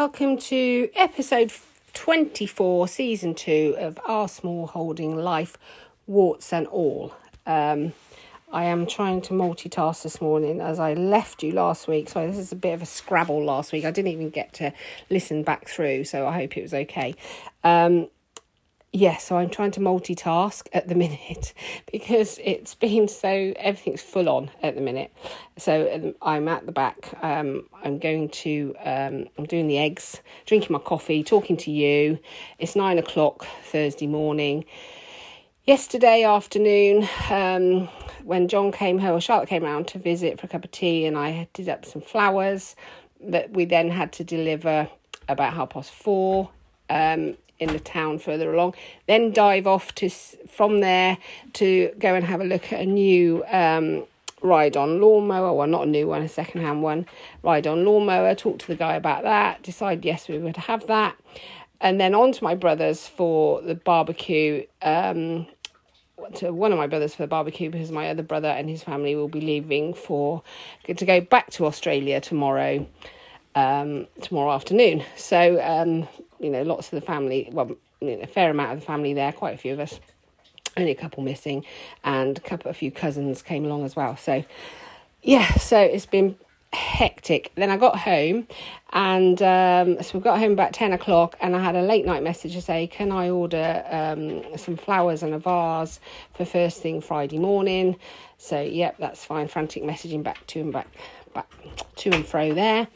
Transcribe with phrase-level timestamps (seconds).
[0.00, 1.52] welcome to episode
[1.92, 5.58] 24, season 2 of Our Small Holding Life,
[6.06, 7.12] Warts and All.
[7.44, 7.92] Um,
[8.50, 12.08] I am trying to multitask this morning as I left you last week.
[12.08, 13.84] So, this is a bit of a scrabble last week.
[13.84, 14.72] I didn't even get to
[15.10, 17.14] listen back through, so I hope it was okay.
[17.62, 18.08] Um,
[18.92, 21.54] yeah, so I'm trying to multitask at the minute
[21.90, 25.12] because it's been so everything's full on at the minute.
[25.58, 27.14] So um, I'm at the back.
[27.22, 32.18] Um, I'm going to um, I'm doing the eggs, drinking my coffee, talking to you.
[32.58, 34.64] It's nine o'clock Thursday morning.
[35.66, 37.88] Yesterday afternoon, um,
[38.24, 41.16] when John came home, Charlotte came around to visit for a cup of tea, and
[41.16, 42.74] I did up some flowers
[43.20, 44.88] that we then had to deliver
[45.28, 46.50] about half past four.
[46.88, 48.74] Um, in the town further along.
[49.06, 51.18] Then dive off to from there
[51.54, 54.04] to go and have a look at a new um,
[54.42, 55.52] ride on lawnmower.
[55.52, 57.06] Well, not a new one, a second hand one.
[57.42, 58.34] Ride on lawnmower.
[58.34, 59.62] Talk to the guy about that.
[59.62, 61.16] Decide yes, we would have that.
[61.80, 64.66] And then on to my brother's for the barbecue.
[64.82, 65.46] Um,
[66.34, 69.14] to one of my brothers for the barbecue because my other brother and his family
[69.14, 70.42] will be leaving for
[70.84, 72.86] to go back to Australia tomorrow
[73.54, 75.04] um, tomorrow afternoon.
[75.16, 76.08] So um,
[76.40, 77.70] you know, lots of the family, well,
[78.00, 80.00] you know, a fair amount of the family there, quite a few of us,
[80.76, 81.64] only a couple missing,
[82.02, 84.16] and a couple, a few cousins came along as well.
[84.16, 84.44] So,
[85.22, 86.36] yeah, so it's been
[86.72, 87.52] hectic.
[87.56, 88.46] Then I got home,
[88.92, 92.22] and um, so we got home about 10 o'clock, and I had a late night
[92.22, 96.00] message to say, Can I order um, some flowers and a vase
[96.32, 97.96] for first thing Friday morning?
[98.38, 99.48] So, yep, that's fine.
[99.48, 100.88] Frantic messaging back to and back,
[101.34, 101.50] back
[101.96, 102.88] to and fro there.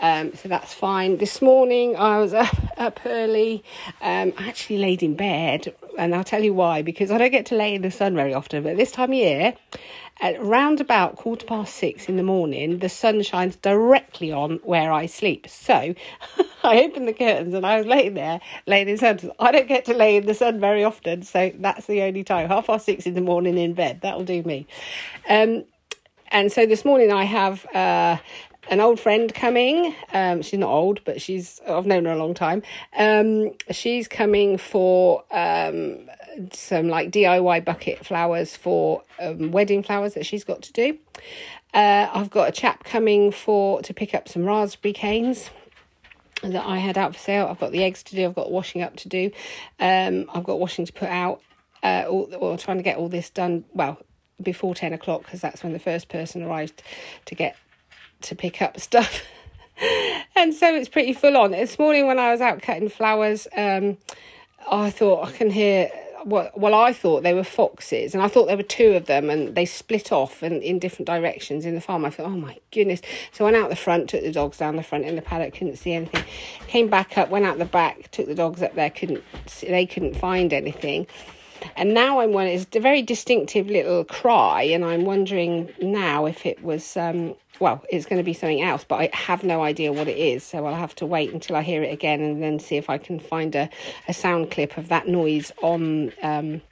[0.00, 1.18] Um, so that's fine.
[1.18, 3.64] This morning I was up, up early.
[4.00, 7.46] Um, I actually laid in bed, and I'll tell you why because I don't get
[7.46, 8.62] to lay in the sun very often.
[8.62, 9.54] But this time of year,
[10.20, 14.92] at round about quarter past six in the morning, the sun shines directly on where
[14.92, 15.48] I sleep.
[15.48, 15.94] So
[16.64, 19.32] I opened the curtains and I was laying there, laying in the sun.
[19.38, 22.48] I don't get to lay in the sun very often, so that's the only time.
[22.48, 24.00] Half past six in the morning in bed.
[24.02, 24.66] That'll do me.
[25.28, 25.64] Um,
[26.28, 28.16] and so this morning I have uh,
[28.68, 29.94] an old friend coming.
[30.12, 32.62] Um, she's not old, but she's I've known her a long time.
[32.96, 36.10] Um, she's coming for um,
[36.52, 40.98] some like DIY bucket flowers for um, wedding flowers that she's got to do.
[41.72, 45.50] Uh, I've got a chap coming for to pick up some raspberry canes
[46.42, 47.46] that I had out for sale.
[47.46, 48.26] I've got the eggs to do.
[48.26, 49.30] I've got washing up to do.
[49.80, 51.40] Um, I've got washing to put out.
[51.82, 53.62] Uh, or, or trying to get all this done.
[53.74, 53.98] Well,
[54.42, 56.82] before 10 o'clock because that's when the first person arrived
[57.26, 57.56] to get
[58.24, 59.22] to pick up stuff.
[60.36, 61.52] and so it's pretty full on.
[61.52, 63.98] This morning when I was out cutting flowers, um,
[64.70, 65.90] I thought I can hear
[66.24, 69.28] well, well, I thought they were foxes, and I thought there were two of them,
[69.28, 72.04] and they split off and in different directions in the farm.
[72.04, 73.02] I thought, oh my goodness!
[73.32, 75.54] So I went out the front, took the dogs down the front in the paddock,
[75.54, 76.24] couldn't see anything.
[76.66, 79.86] Came back up, went out the back, took the dogs up there, couldn't see, they
[79.86, 81.06] couldn't find anything.
[81.76, 82.46] And now I'm one.
[82.46, 86.96] It's a very distinctive little cry, and I'm wondering now if it was.
[86.96, 90.18] Um, well, it's going to be something else, but I have no idea what it
[90.18, 90.42] is.
[90.42, 92.98] So I'll have to wait until I hear it again, and then see if I
[92.98, 93.70] can find a,
[94.08, 96.62] a sound clip of that noise on um,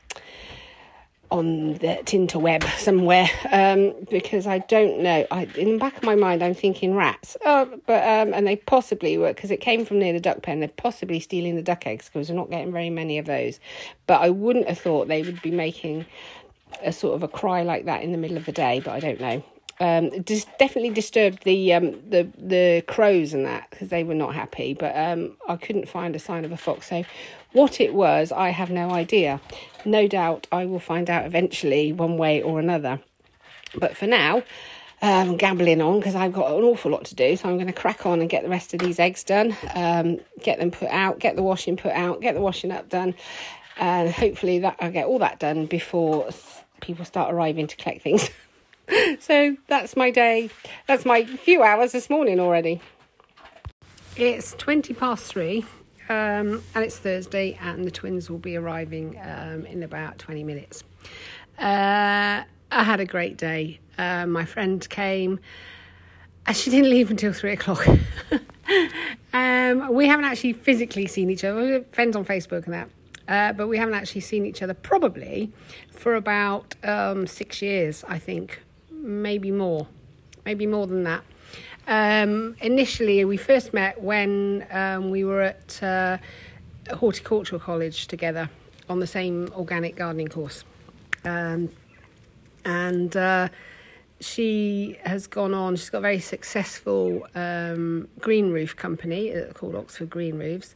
[1.33, 5.27] on the interweb somewhere um, because I don't know.
[5.31, 7.37] I in the back of my mind, I'm thinking rats.
[7.45, 10.61] Oh, but um, and they possibly were because it came from near the duck pen.
[10.61, 13.59] They're possibly stealing the duck eggs because we're not getting very many of those.
[14.07, 16.05] But I wouldn't have thought they would be making
[16.83, 18.81] a sort of a cry like that in the middle of the day.
[18.81, 19.43] But I don't know.
[19.81, 20.11] Um,
[20.59, 24.75] definitely disturbed the um, the the crows and that because they were not happy.
[24.75, 26.89] But um, I couldn't find a sign of a fox.
[26.89, 27.05] So
[27.53, 29.41] what it was, I have no idea.
[29.85, 33.01] No doubt I will find out eventually, one way or another.
[33.75, 34.43] But for now,
[35.03, 37.37] um, I'm gambling on because I've got an awful lot to do.
[37.37, 40.21] So I'm going to crack on and get the rest of these eggs done, um,
[40.43, 43.15] get them put out, get the washing put out, get the washing up done,
[43.79, 46.31] and hopefully that I'll get all that done before
[46.81, 48.31] people start arriving to collect things.
[49.21, 50.51] so that's my day.
[50.87, 52.81] That's my few hours this morning already.
[54.17, 55.65] It's 20 past three
[56.09, 60.85] um, and it's Thursday, and the twins will be arriving um, in about 20 minutes.
[61.59, 63.81] Uh, I had a great day.
[63.97, 65.39] Uh, my friend came,
[66.47, 67.87] and she didn't leave until three o'clock.
[69.33, 72.89] um, we haven't actually physically seen each other, We're friends on Facebook and that.
[73.29, 75.53] Uh, but we haven't actually seen each other probably
[75.91, 78.61] for about um, six years, I think,
[79.03, 79.87] maybe more,
[80.45, 81.23] maybe more than that.
[81.87, 86.19] Um, initially, we first met when um, we were at uh,
[86.95, 88.49] Horticultural College together
[88.89, 90.65] on the same organic gardening course.
[91.25, 91.71] Um,
[92.65, 93.49] and uh,
[94.21, 95.77] she has gone on.
[95.77, 100.75] She's got a very successful um, green roof company uh, called Oxford Green Roofs,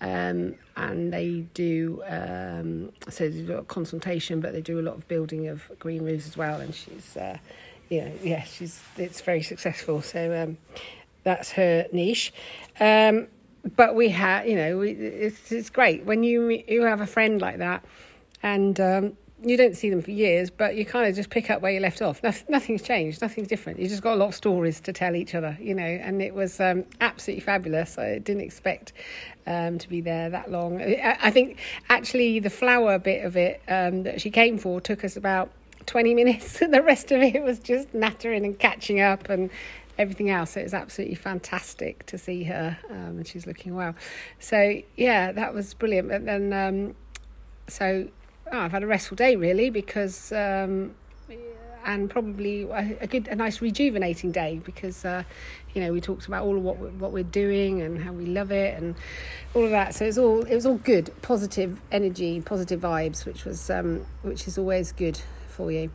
[0.00, 4.94] um, and they do um, so they do a consultation, but they do a lot
[4.94, 6.60] of building of green roofs as well.
[6.60, 7.38] And she's, uh,
[7.88, 10.02] yeah, yeah, she's it's very successful.
[10.02, 10.58] So um,
[11.24, 12.32] that's her niche.
[12.80, 13.28] Um,
[13.76, 17.40] but we have, you know, we, it's it's great when you you have a friend
[17.40, 17.84] like that,
[18.42, 21.62] and um, you don't see them for years, but you kind of just pick up
[21.62, 22.22] where you left off.
[22.48, 23.78] nothing's changed, nothing's different.
[23.78, 26.34] You just got a lot of stories to tell each other, you know, and it
[26.34, 27.98] was um, absolutely fabulous.
[27.98, 28.92] I didn't expect
[29.46, 30.80] um, to be there that long.
[30.80, 31.58] I, I, think
[31.88, 35.50] actually the flower bit of it um, that she came for took us about
[35.88, 36.62] 20 minutes.
[36.68, 39.50] And the rest of it was just nattering and catching up and
[39.96, 40.50] everything else.
[40.52, 43.94] So it was absolutely fantastic to see her, um, and she's looking well.
[44.38, 46.08] So yeah, that was brilliant.
[46.08, 46.94] But then, um,
[47.68, 48.08] so
[48.52, 50.94] oh, I've had a restful day really because, um,
[51.84, 55.22] and probably a, a, good, a nice rejuvenating day because, uh,
[55.74, 58.26] you know, we talked about all of what we're, what we're doing and how we
[58.26, 58.94] love it and
[59.54, 59.94] all of that.
[59.94, 64.46] So it's all it was all good, positive energy, positive vibes, which was um, which
[64.46, 65.20] is always good
[65.58, 65.90] for you.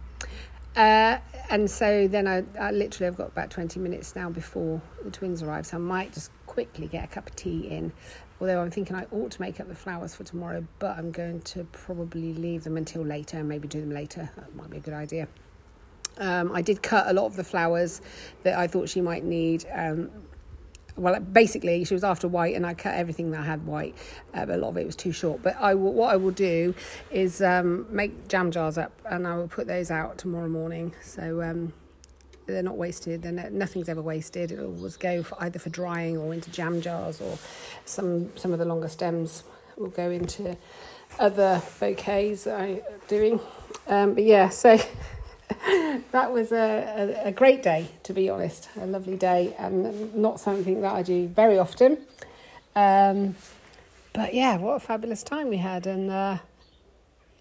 [0.75, 1.17] Uh,
[1.49, 5.41] and so then I, I literally I've got about 20 minutes now before the twins
[5.41, 7.91] arrive, so I might just quickly get a cup of tea in
[8.43, 11.39] Although I'm thinking I ought to make up the flowers for tomorrow, but I'm going
[11.41, 14.29] to probably leave them until later and maybe do them later.
[14.35, 15.29] That might be a good idea.
[16.17, 18.01] Um, I did cut a lot of the flowers
[18.43, 19.65] that I thought she might need.
[19.73, 20.09] Um,
[20.95, 23.95] well, basically, she was after white, and I cut everything that i had white.
[24.33, 25.41] Uh, but a lot of it was too short.
[25.41, 26.75] But I will, what I will do
[27.11, 30.93] is um, make jam jars up, and I will put those out tomorrow morning.
[31.01, 31.73] So um,
[32.45, 36.33] they're not wasted and nothing's ever wasted it'll always go for either for drying or
[36.33, 37.37] into jam jars or
[37.85, 39.43] some some of the longer stems
[39.77, 40.57] will go into
[41.19, 43.39] other bouquets that I'm doing
[43.87, 44.77] um, but yeah so
[46.11, 50.39] that was a, a, a, great day to be honest a lovely day and not
[50.39, 51.97] something that I do very often
[52.75, 53.35] um,
[54.13, 56.37] but yeah what a fabulous time we had and uh,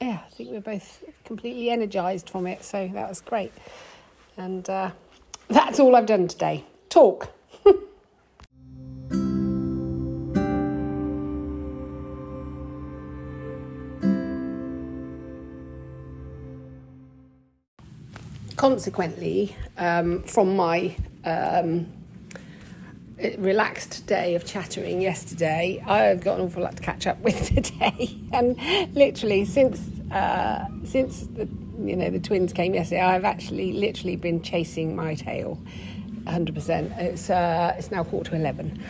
[0.00, 3.53] yeah I think we're both completely energized from it so that was great
[4.37, 4.91] and uh,
[5.49, 6.65] that's all I've done today.
[6.88, 7.31] Talk.
[18.62, 20.94] Consequently, um, from my
[21.25, 21.93] um,
[23.37, 28.17] relaxed day of chattering yesterday, I've got an awful lot to catch up with today,
[28.32, 28.56] and
[28.94, 29.81] literally since
[30.12, 31.49] uh, since the
[31.81, 35.61] you know the twins came yesterday, I've actually literally been chasing my tail,
[36.29, 36.93] hundred percent.
[36.99, 38.81] It's uh, it's now quarter to eleven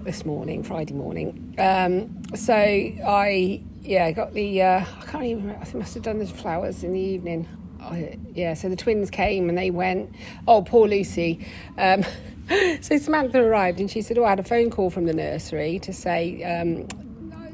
[0.00, 1.54] this morning, Friday morning.
[1.56, 6.18] Um, so I yeah got the uh, I can't even remember, I must have done
[6.18, 7.46] the flowers in the evening.
[7.80, 10.14] I, yeah, so the twins came and they went.
[10.46, 11.46] Oh, poor Lucy.
[11.78, 12.04] Um,
[12.80, 15.78] so Samantha arrived and she said, "Oh, I had a phone call from the nursery
[15.80, 16.86] to say." Um,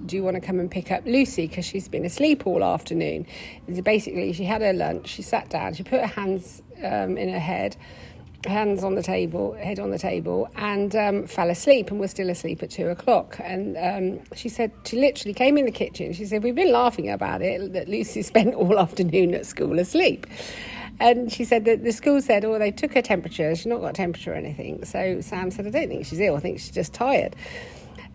[0.06, 3.26] do you want to come and pick up Lucy because she's been asleep all afternoon?
[3.66, 7.28] And basically, she had her lunch, she sat down, she put her hands um, in
[7.28, 7.76] her head,
[8.44, 12.30] hands on the table, head on the table, and um, fell asleep and was still
[12.30, 13.38] asleep at two o'clock.
[13.42, 16.12] And um, she said, she literally came in the kitchen.
[16.12, 20.26] She said, We've been laughing about it that Lucy spent all afternoon at school asleep.
[20.98, 23.54] And she said that the school said, oh, they took her temperature.
[23.54, 24.84] She's not got temperature or anything.
[24.84, 26.36] So Sam said, I don't think she's ill.
[26.36, 27.36] I think she's just tired.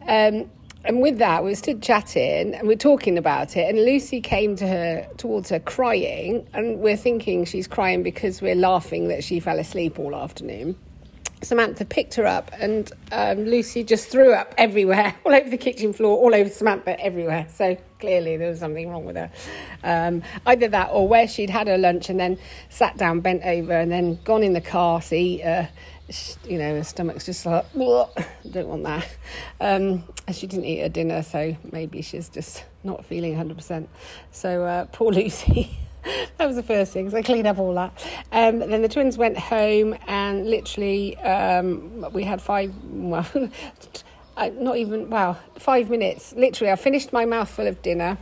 [0.07, 0.49] Um,
[0.83, 3.69] and with that, we stood chatting and we're talking about it.
[3.69, 8.55] And Lucy came to her towards her crying, and we're thinking she's crying because we're
[8.55, 10.75] laughing that she fell asleep all afternoon.
[11.43, 15.91] Samantha picked her up, and um, Lucy just threw up everywhere, all over the kitchen
[15.91, 17.47] floor, all over Samantha, everywhere.
[17.49, 19.31] So clearly there was something wrong with her.
[19.83, 22.37] Um, either that, or where she'd had her lunch and then
[22.69, 25.43] sat down, bent over, and then gone in the car seat.
[25.43, 25.65] Uh,
[26.47, 29.07] you know, her stomach's just like, don't want that.
[29.59, 33.87] Um, she didn't eat her dinner, so maybe she's just not feeling 100%.
[34.31, 35.77] So uh, poor Lucy.
[36.37, 37.09] that was the first thing.
[37.09, 37.91] So I cleaned up all that.
[38.31, 42.73] Um, then the twins went home, and literally um, we had five.
[42.83, 43.27] Well,
[44.37, 46.33] not even wow, five minutes.
[46.33, 48.17] Literally, I finished my mouthful of dinner.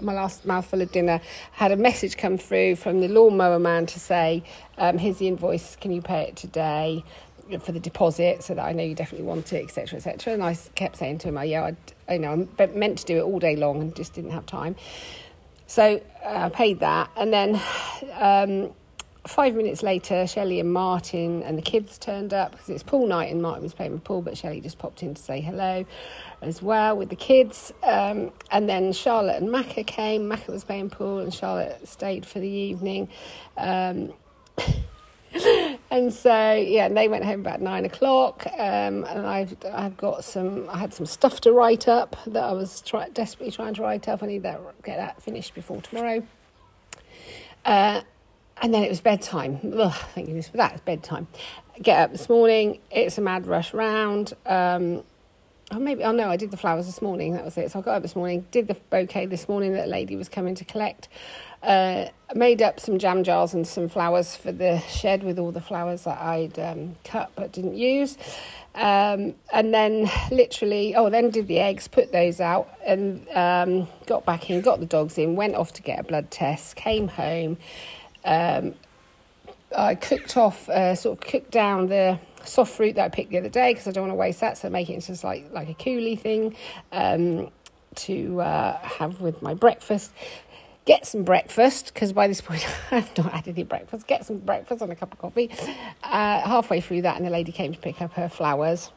[0.00, 1.20] My last mouthful of dinner
[1.52, 4.42] had a message come through from the lawnmower man to say,
[4.78, 5.76] um, "Here's the invoice.
[5.76, 7.04] Can you pay it today?"
[7.58, 10.34] For the deposit so that I know you definitely want it, etc., etc.
[10.34, 11.76] And I kept saying to him, oh, "Yeah, I,
[12.14, 14.76] I know I'm meant to do it all day long and just didn't have time."
[15.66, 17.60] So uh, I paid that, and then
[18.14, 18.72] um,
[19.26, 23.30] five minutes later, Shelley and Martin and the kids turned up because it's pool night
[23.30, 25.84] and Martin was playing with pool, but Shelley just popped in to say hello
[26.42, 27.72] as well with the kids.
[27.82, 30.22] Um, and then Charlotte and Macca came.
[30.22, 33.08] Macca was playing pool, and Charlotte stayed for the evening.
[33.56, 34.12] Um,
[35.90, 38.46] and so yeah, and they went home about nine o'clock.
[38.46, 40.68] Um, and I've I've got some.
[40.70, 44.08] I had some stuff to write up that I was try, desperately trying to write
[44.08, 44.22] up.
[44.22, 46.22] I need that get that finished before tomorrow.
[47.64, 48.02] Uh,
[48.62, 49.58] and then it was bedtime.
[49.76, 50.72] Ugh, thank goodness for that.
[50.72, 51.26] It's bedtime.
[51.82, 52.78] Get up this morning.
[52.90, 54.34] It's a mad rush round.
[54.44, 55.02] Um,
[55.70, 57.34] oh, maybe, oh no, I did the flowers this morning.
[57.34, 57.70] That was it.
[57.70, 60.54] So I got up this morning, did the bouquet this morning that lady was coming
[60.56, 61.08] to collect.
[61.62, 65.60] Uh, made up some jam jars and some flowers for the shed with all the
[65.60, 68.16] flowers that I'd um, cut but didn't use.
[68.74, 74.24] Um, and then literally, oh, then did the eggs, put those out, and um, got
[74.24, 77.58] back in, got the dogs in, went off to get a blood test, came home.
[78.24, 78.74] Um,
[79.76, 83.38] I cooked off, uh, sort of cooked down the soft fruit that I picked the
[83.38, 85.68] other day because I don't want to waste that, so make it into like like
[85.68, 86.56] a coulis thing
[86.92, 87.50] um,
[87.96, 90.12] to uh, have with my breakfast
[90.86, 94.06] get some breakfast because by this point I've not had any breakfast.
[94.06, 95.50] Get some breakfast and a cup of coffee.
[96.02, 98.90] Uh, halfway through that, and the lady came to pick up her flowers.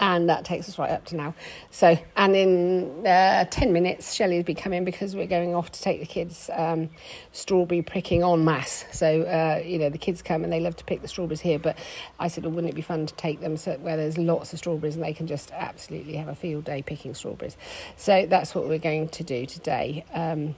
[0.00, 1.34] And that takes us right up to now.
[1.70, 5.80] So, and in uh, 10 minutes, Shelley will be coming because we're going off to
[5.80, 6.90] take the kids um,
[7.32, 8.84] strawberry pricking en masse.
[8.92, 11.58] So, uh, you know, the kids come and they love to pick the strawberries here.
[11.58, 11.78] But
[12.18, 14.58] I said, well, wouldn't it be fun to take them so, where there's lots of
[14.58, 17.56] strawberries and they can just absolutely have a field day picking strawberries?
[17.96, 20.04] So, that's what we're going to do today.
[20.12, 20.56] Um,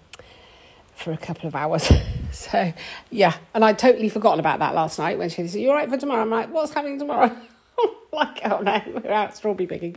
[0.96, 1.92] for a couple of hours.
[2.32, 2.72] so,
[3.10, 5.98] yeah, and I'd totally forgotten about that last night when she said, You're right for
[5.98, 6.22] tomorrow.
[6.22, 7.36] I'm like, What's happening tomorrow?
[8.12, 9.96] like, oh no, we're out strawberry picking.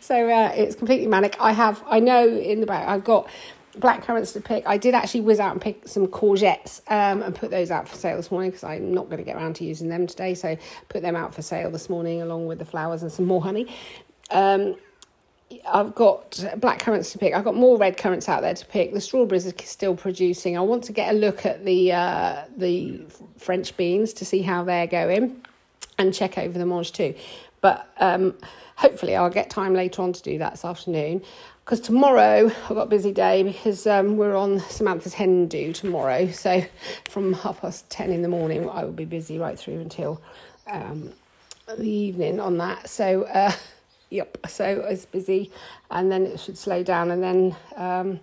[0.00, 1.36] So, uh, it's completely manic.
[1.40, 3.28] I have, I know in the back, I've got
[3.76, 4.66] black currants to pick.
[4.66, 7.96] I did actually whiz out and pick some courgettes um, and put those out for
[7.96, 10.34] sale this morning because I'm not going to get around to using them today.
[10.34, 10.56] So,
[10.88, 13.74] put them out for sale this morning along with the flowers and some more honey.
[14.30, 14.76] Um,
[15.66, 17.34] I've got black currants to pick.
[17.34, 18.92] I've got more red currants out there to pick.
[18.92, 20.58] The strawberries are still producing.
[20.58, 23.00] I want to get a look at the uh, the
[23.38, 25.42] French beans to see how they're going,
[25.98, 27.16] and check over the mange tout.
[27.60, 28.34] But um,
[28.76, 31.22] hopefully, I'll get time later on to do that this afternoon.
[31.64, 36.30] Because tomorrow I've got a busy day because um, we're on Samantha's hen do tomorrow.
[36.30, 36.64] So
[37.10, 40.22] from half past ten in the morning, I will be busy right through until
[40.66, 41.12] um,
[41.76, 42.88] the evening on that.
[42.88, 43.24] So.
[43.24, 43.52] Uh,
[44.10, 44.46] Yep.
[44.48, 45.50] So I was busy,
[45.90, 48.20] and then it should slow down, and then um,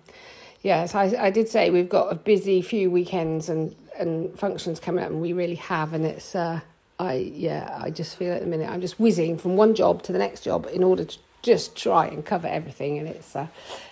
[0.62, 5.04] yes, I I did say we've got a busy few weekends and and functions coming
[5.04, 6.60] up, and we really have, and it's uh,
[6.98, 10.12] I yeah I just feel at the minute I'm just whizzing from one job to
[10.12, 13.46] the next job in order to just try and cover everything, and it's uh,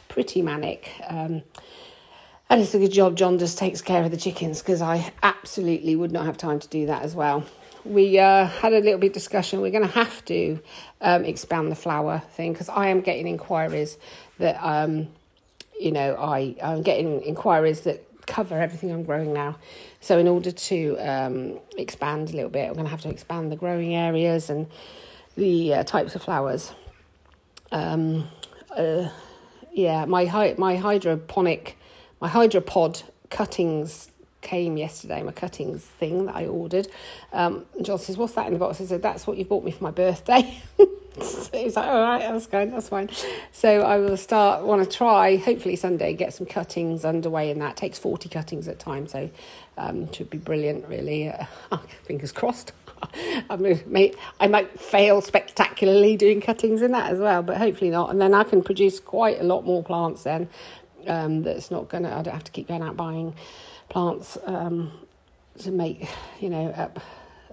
[0.09, 0.91] pretty manic.
[1.07, 1.43] Um,
[2.51, 5.97] and it's a good job John just takes care of the chickens because I absolutely
[5.97, 7.45] would not have time to do that as well
[7.85, 9.61] we uh, had a little bit of discussion.
[9.61, 10.59] We're going to have to
[11.01, 13.99] um, expand the flower thing because I am getting inquiries
[14.39, 15.09] that, um,
[15.79, 19.57] you know, I, I'm getting inquiries that cover everything I'm growing now.
[20.05, 23.51] So, in order to um, expand a little bit, I'm going to have to expand
[23.51, 24.67] the growing areas and
[25.35, 26.73] the uh, types of flowers.
[27.73, 28.29] Um,
[28.77, 29.09] uh,
[29.73, 31.79] yeah, my hy- my hydroponic,
[32.21, 34.11] my hydropod cuttings
[34.43, 36.87] came yesterday, my cuttings thing that I ordered.
[37.33, 38.83] Um, and John says, What's that in the box?
[38.83, 40.61] I said, That's what you bought me for my birthday.
[41.23, 43.09] so he's like, All right, that's good, that's fine.
[43.53, 47.77] So I will start, want to try, hopefully Sunday, get some cuttings underway in that.
[47.77, 49.31] Takes 40 cuttings at a time, so
[49.77, 51.29] um, should be brilliant, really.
[51.29, 51.47] Uh,
[52.05, 52.73] fingers crossed.
[53.51, 58.11] I, may, I might fail spectacularly doing cuttings in that as well, but hopefully not.
[58.11, 60.49] And then I can produce quite a lot more plants then.
[61.07, 62.17] Um, that's not gonna.
[62.17, 63.35] I don't have to keep going out buying
[63.91, 64.91] plants um,
[65.59, 66.09] to make,
[66.41, 67.01] you know, up.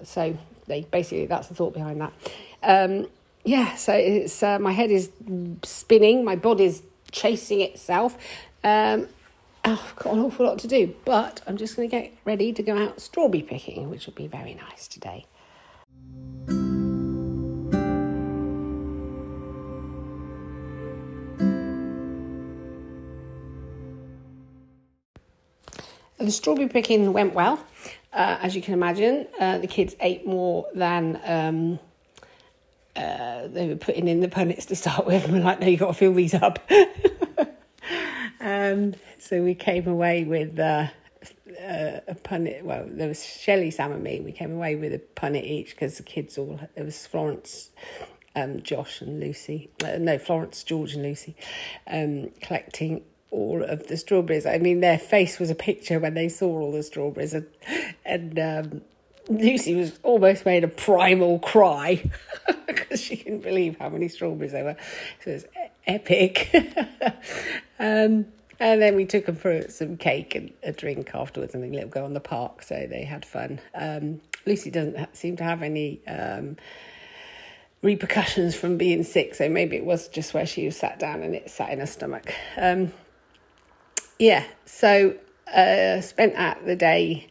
[0.04, 0.38] So
[0.68, 2.14] they basically that's the thought behind that.
[2.64, 3.08] Um,
[3.44, 5.10] yeah, so it's uh, my head is
[5.64, 8.18] spinning, my body's chasing itself.
[8.64, 9.08] Um,
[9.66, 12.54] oh, I've got an awful lot to do, but I'm just going to get ready
[12.54, 15.26] to go out strawberry picking, which will be very nice today.
[26.18, 27.60] The strawberry picking went well,
[28.14, 29.28] uh, as you can imagine.
[29.40, 31.80] Uh, the kids ate more than um,
[32.96, 35.28] uh, they were putting in the punnets to start with.
[35.28, 36.60] We're like, no, you've got to fill these up.
[38.72, 40.88] um, so we came away with uh,
[41.60, 42.64] uh, a punnet.
[42.64, 44.20] Well, there was Shelley, Sam, and me.
[44.22, 47.70] We came away with a punnet each because the kids all, there was Florence.
[48.34, 51.36] Um, Josh and Lucy, uh, no, Florence, George, and Lucy,
[51.86, 54.46] um, collecting all of the strawberries.
[54.46, 57.48] I mean, their face was a picture when they saw all the strawberries, and
[58.06, 58.82] and um,
[59.28, 62.10] Lucy was almost made a primal cry
[62.68, 64.78] because she couldn't believe how many strawberries there were.
[65.24, 65.46] So it was
[65.88, 66.56] epic.
[67.80, 68.26] um,
[68.62, 71.90] and then we took them for some cake and a drink afterwards and a little
[71.90, 72.62] go on the park.
[72.62, 73.60] So they had fun.
[73.74, 76.58] Um, Lucy doesn't seem to have any um,
[77.82, 81.34] repercussions from being sick, so maybe it was just where she was sat down and
[81.34, 82.36] it sat in her stomach.
[82.56, 82.94] Um,
[84.20, 85.16] yeah, so
[85.52, 87.30] uh, spent at the day,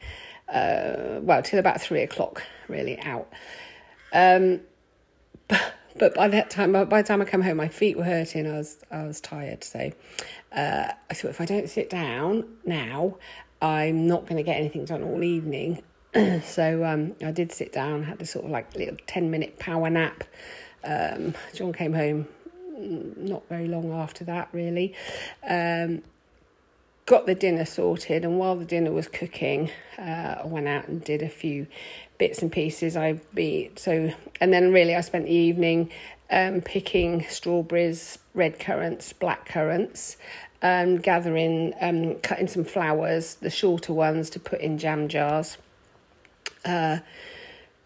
[0.53, 3.29] uh, well, till about three o'clock, really out.
[4.13, 4.63] Um,
[5.47, 8.49] but, but by that time, by the time I come home, my feet were hurting.
[8.49, 9.93] I was I was tired, so
[10.53, 13.17] uh, I thought if I don't sit down now,
[13.63, 15.83] I'm not going to get anything done all evening.
[16.45, 19.91] so um, I did sit down, had a sort of like little 10 minute power
[19.91, 20.25] nap.
[20.83, 22.27] Um, John came home
[22.77, 24.95] mm, not very long after that, really.
[25.49, 26.03] Um,
[27.11, 31.03] got the dinner sorted, and while the dinner was cooking, uh, I went out and
[31.03, 31.67] did a few
[32.19, 32.97] bits and pieces.
[32.97, 35.91] I beat so, and then really I spent the evening
[36.31, 40.17] um, picking strawberries, red currants, black currants,
[40.63, 45.57] um, gathering, um, cutting some flowers, the shorter ones to put in jam jars
[46.65, 46.99] uh,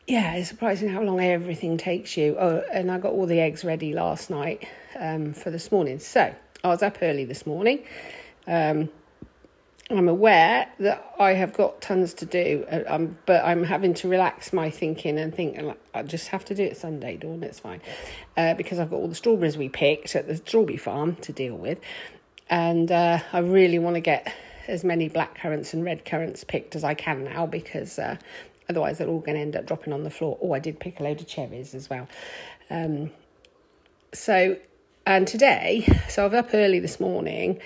[0.06, 2.36] yeah, it's surprising how long everything takes you.
[2.38, 5.98] Oh, and I got all the eggs ready last night um, for this morning.
[5.98, 7.84] So I was up early this morning.
[8.46, 8.90] Um,
[9.90, 14.08] I'm aware that I have got tons to do, uh, um, but I'm having to
[14.08, 15.58] relax my thinking and think
[15.92, 17.42] I just have to do it Sunday, Dawn.
[17.42, 17.82] It's fine
[18.36, 21.54] uh, because I've got all the strawberries we picked at the strawberry farm to deal
[21.54, 21.78] with,
[22.48, 24.32] and uh, I really want to get
[24.66, 28.16] as many black currants and red currants picked as I can now because uh,
[28.68, 30.38] Otherwise, they're all going to end up dropping on the floor.
[30.40, 32.08] Oh, I did pick a load of cherries as well.
[32.70, 33.10] Um,
[34.12, 34.56] so,
[35.06, 37.60] and today, so I was up early this morning,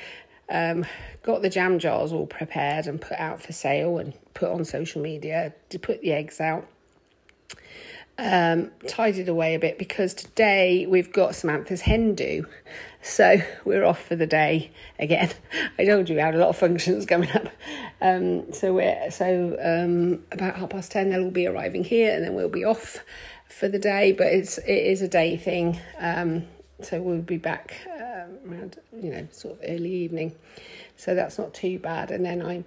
[0.50, 0.86] um,
[1.22, 5.02] got the jam jars all prepared and put out for sale and put on social
[5.02, 6.66] media to put the eggs out
[8.18, 12.46] um, tidied away a bit because today we've got Samantha's hen do.
[13.00, 15.30] So we're off for the day again.
[15.78, 17.48] I told you we had a lot of functions coming up.
[18.00, 22.24] Um, so we're so um, about half past ten they'll all be arriving here and
[22.24, 23.04] then we'll be off
[23.48, 24.12] for the day.
[24.12, 25.78] But it's it is a day thing.
[26.80, 30.34] So we'll be back um, around you know sort of early evening.
[30.96, 32.10] So that's not too bad.
[32.10, 32.64] And then I'm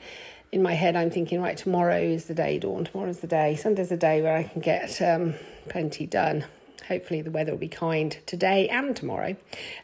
[0.51, 2.83] in my head, I'm thinking, right, tomorrow is the day, Dawn.
[2.83, 3.55] Tomorrow's the day.
[3.55, 5.35] Sunday's the day where I can get um,
[5.69, 6.45] plenty done.
[6.87, 9.35] Hopefully, the weather will be kind today and tomorrow.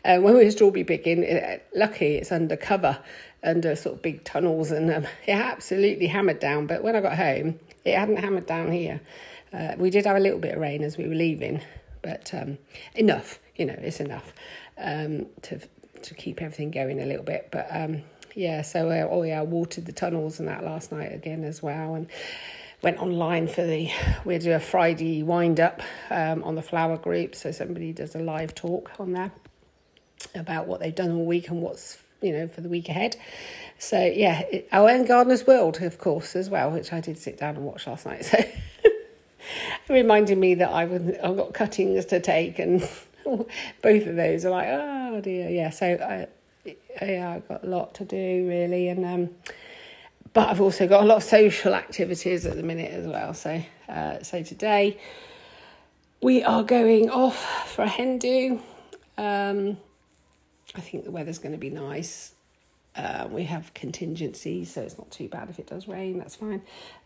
[0.04, 3.00] Uh, when we were strawberry picking, uh, lucky it's under cover,
[3.44, 6.68] under sort of big tunnels, and um, it absolutely hammered down.
[6.68, 9.00] But when I got home, it hadn't hammered down here.
[9.54, 11.62] Uh, we did have a little bit of rain as we were leaving,
[12.02, 12.58] but um,
[12.96, 14.34] enough, you know, it's enough
[14.78, 15.60] um, to
[16.04, 17.50] to keep everything going a little bit.
[17.52, 18.04] But um,
[18.36, 21.62] yeah, so uh, oh yeah, I watered the tunnels and that last night again as
[21.62, 22.08] well, and
[22.82, 23.90] went online for the
[24.24, 28.20] we do a Friday wind up um, on the flower group, so somebody does a
[28.20, 29.32] live talk on there
[30.36, 33.18] about what they've done all week and what's you know for the week ahead.
[33.80, 37.38] So yeah, it, oh, and Gardener's World of course as well, which I did sit
[37.38, 38.32] down and watch last night.
[39.88, 40.92] So reminding me that I've
[41.24, 42.88] I've got cuttings to take and.
[43.82, 46.28] both of those are like oh dear yeah so I,
[47.02, 49.30] yeah, I've got a lot to do really, and um,
[50.34, 53.34] but I've also got a lot of social activities at the minute as well.
[53.34, 54.98] So, uh, so today
[56.22, 58.62] we are going off for a hen do.
[59.18, 59.78] Um,
[60.76, 62.34] I think the weather's going to be nice.
[62.96, 66.18] Uh, we have contingencies, so it's not too bad if it does rain.
[66.18, 66.62] That's fine.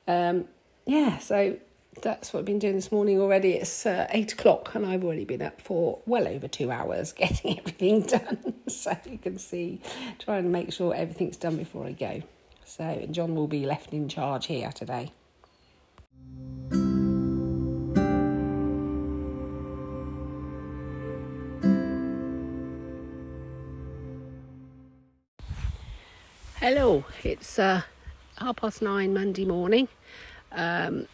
[0.07, 0.45] Um,
[0.85, 1.57] yeah, so
[1.99, 3.53] that's what I've been doing this morning already.
[3.53, 7.59] It's uh, eight o'clock, and I've already been up for well over two hours getting
[7.59, 8.53] everything done.
[8.67, 9.81] so you can see,
[10.19, 12.21] trying to make sure everything's done before I go.
[12.65, 15.11] So John will be left in charge here today.
[26.55, 27.81] Hello, it's uh,
[28.37, 29.87] half past nine Monday morning.
[30.51, 31.07] Um,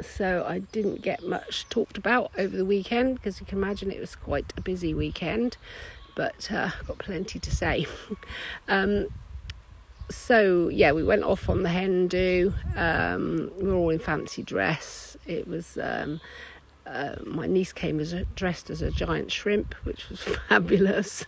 [0.00, 4.00] so I didn't get much talked about over the weekend because you can imagine it
[4.00, 5.56] was quite a busy weekend,
[6.14, 7.86] but uh, got plenty to say.
[8.68, 9.08] um,
[10.10, 12.54] so yeah, we went off on the hen do.
[12.76, 15.16] Um, we were all in fancy dress.
[15.26, 16.20] It was um,
[16.86, 21.24] uh, my niece came as a, dressed as a giant shrimp, which was fabulous.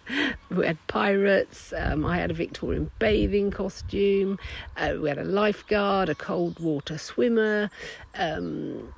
[0.51, 1.73] we had pirates.
[1.77, 4.39] Um, I had a Victorian bathing costume.
[4.77, 7.71] Uh, we had a lifeguard, a cold water swimmer.
[8.15, 8.93] Um,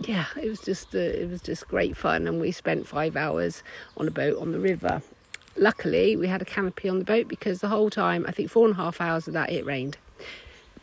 [0.00, 3.62] yeah, it was just uh, it was just great fun, and we spent five hours
[3.96, 5.02] on a boat on the river.
[5.56, 8.64] Luckily, we had a canopy on the boat because the whole time, I think four
[8.66, 9.98] and a half hours of that, it rained.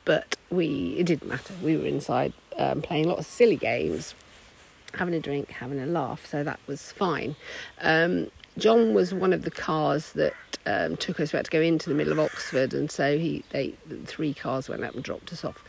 [0.04, 1.54] But we it didn't matter.
[1.64, 4.14] We were inside um, playing lots of silly games
[4.96, 7.36] having a drink, having a laugh, so that was fine.
[7.82, 10.34] Um, John was one of the cars that
[10.66, 11.34] um, took us.
[11.34, 13.74] We had to go into the middle of Oxford, and so he they
[14.06, 15.64] three cars went up and dropped us off.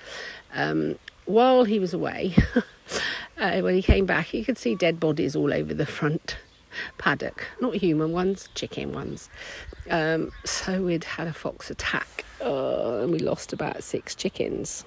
[0.54, 2.34] Um, while he was away,
[3.38, 6.36] uh, when he came back, you could see dead bodies all over the front
[6.98, 7.48] paddock.
[7.60, 9.28] Not human ones, chicken ones.
[9.90, 14.84] Um, so we'd had a fox attack, uh, and we lost about six chickens.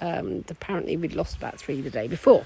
[0.00, 2.44] Um, apparently, we'd lost about three the day before.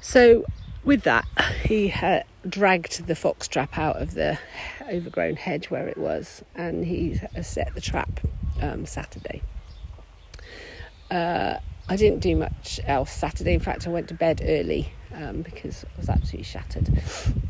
[0.00, 0.44] So
[0.84, 1.26] with that,
[1.64, 4.38] he had dragged the fox trap out of the
[4.90, 8.20] overgrown hedge where it was, and he set the trap
[8.60, 9.42] um, Saturday.
[11.10, 11.58] Uh,
[11.88, 13.54] I didn't do much else Saturday.
[13.54, 16.88] In fact, I went to bed early um, because I was absolutely shattered.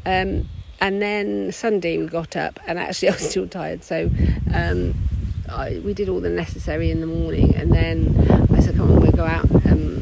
[0.06, 0.48] Um,
[0.80, 4.10] and then Sunday we got up, and actually I was still tired, so
[4.54, 4.94] um,
[5.48, 8.14] I, we did all the necessary in the morning, and then
[8.52, 9.97] I said, "Come on, we'll go out um,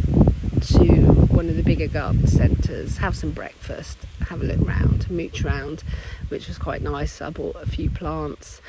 [1.37, 5.85] one of the bigger garden centres, have some breakfast, have a look round, mooch round,
[6.29, 7.20] which was quite nice.
[7.20, 8.62] I bought a few plants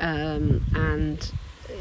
[0.00, 1.32] um, and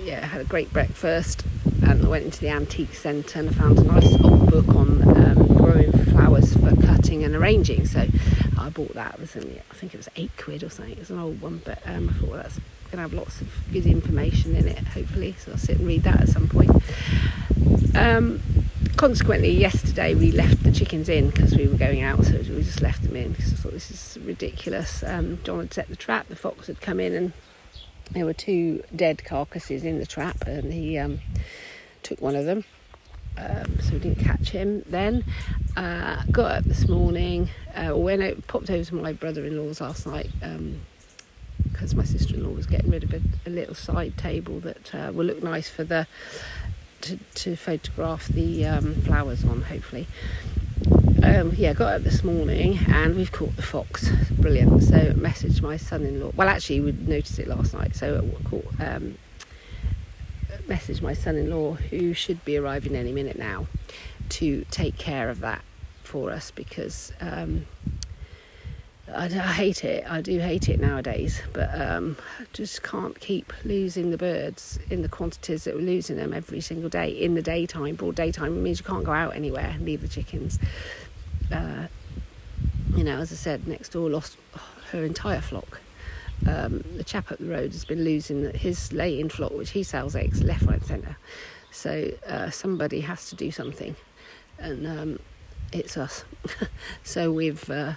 [0.04, 1.44] yeah, had a great breakfast.
[1.84, 5.04] And I went into the antique centre and I found a nice old book on
[5.08, 7.86] um, growing flowers for cutting and arranging.
[7.86, 8.08] So
[8.58, 9.14] I bought that.
[9.14, 10.94] It was only, I think it was eight quid or something.
[10.94, 13.40] It was an old one, but um, I thought well, that's going to have lots
[13.40, 15.36] of good information in it, hopefully.
[15.38, 16.72] So I'll sit and read that at some point.
[17.96, 18.42] Um,
[18.96, 22.82] consequently, yesterday we left the chickens in because we were going out, so we just
[22.82, 25.04] left them in because I thought this is ridiculous.
[25.04, 27.34] Um, John had set the trap, the fox had come in, and
[28.12, 31.20] there were two dead carcasses in the trap, and he um,
[32.04, 32.64] took one of them.
[33.38, 35.24] Um, so we didn't catch him then.
[35.76, 40.32] Uh, got up this morning, uh, went out, popped over to my brother-in-law's last night
[41.72, 45.12] because um, my sister-in-law was getting rid of a, a little side table that uh,
[45.14, 46.08] will look nice for the
[47.02, 50.08] to, to photograph the um, flowers on, hopefully.
[51.24, 54.10] Um, yeah, got up this morning and we've caught the fox.
[54.32, 54.84] Brilliant.
[54.84, 56.34] So messaged my son-in-law.
[56.36, 57.96] Well, actually, we noticed it last night.
[57.96, 59.18] So caught, um,
[60.68, 63.68] messaged my son-in-law, who should be arriving any minute now,
[64.30, 65.64] to take care of that
[66.04, 67.66] for us because um,
[69.14, 70.10] I, I, hate it.
[70.10, 72.18] I do hate it nowadays, but um,
[72.54, 76.90] just can't keep losing the birds in the quantities that we're losing them every single
[76.90, 77.96] day in the daytime.
[77.96, 80.60] Broad daytime it means you can't go out anywhere and leave the chickens.
[81.52, 81.88] Uh,
[82.96, 84.38] you know, as I said, next door lost
[84.92, 85.80] her entire flock.
[86.46, 90.16] Um, the chap up the road has been losing his laying flock, which he sells
[90.16, 91.18] eggs left, right, centre.
[91.72, 93.96] So uh, somebody has to do something,
[94.60, 95.20] and um,
[95.72, 96.26] it's us.
[97.04, 97.94] so we've uh,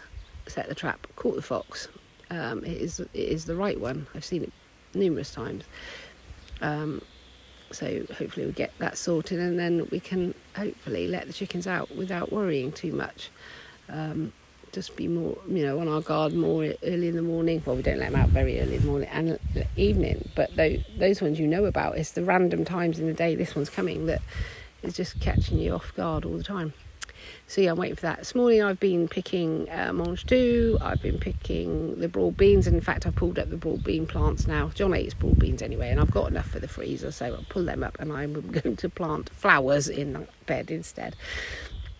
[0.51, 1.89] set the trap, caught the fox.
[2.31, 4.07] Um, it is it is the right one.
[4.15, 4.53] I've seen it
[4.95, 5.65] numerous times.
[6.61, 7.03] Um,
[7.73, 11.95] so hopefully we get that sorted, and then we can hopefully let the chickens out
[11.97, 13.31] without worrying too much.
[13.89, 14.33] Um,
[14.73, 17.63] just be more, you know, on our guard more early in the morning.
[17.65, 19.39] Well, we don't let them out very early in the morning and
[19.77, 21.99] evening, but those, those ones you know about.
[21.99, 24.23] It's the random times in the day this one's coming that
[24.83, 26.73] is just catching you off guard all the time.
[27.51, 28.19] So yeah, I'm waiting for that.
[28.19, 32.77] This morning I've been picking uh, mange tout, I've been picking the broad beans, and
[32.77, 34.69] in fact I've pulled up the broad bean plants now.
[34.69, 37.65] John eats broad beans anyway, and I've got enough for the freezer, so I'll pull
[37.65, 41.17] them up and I'm going to plant flowers in that bed instead.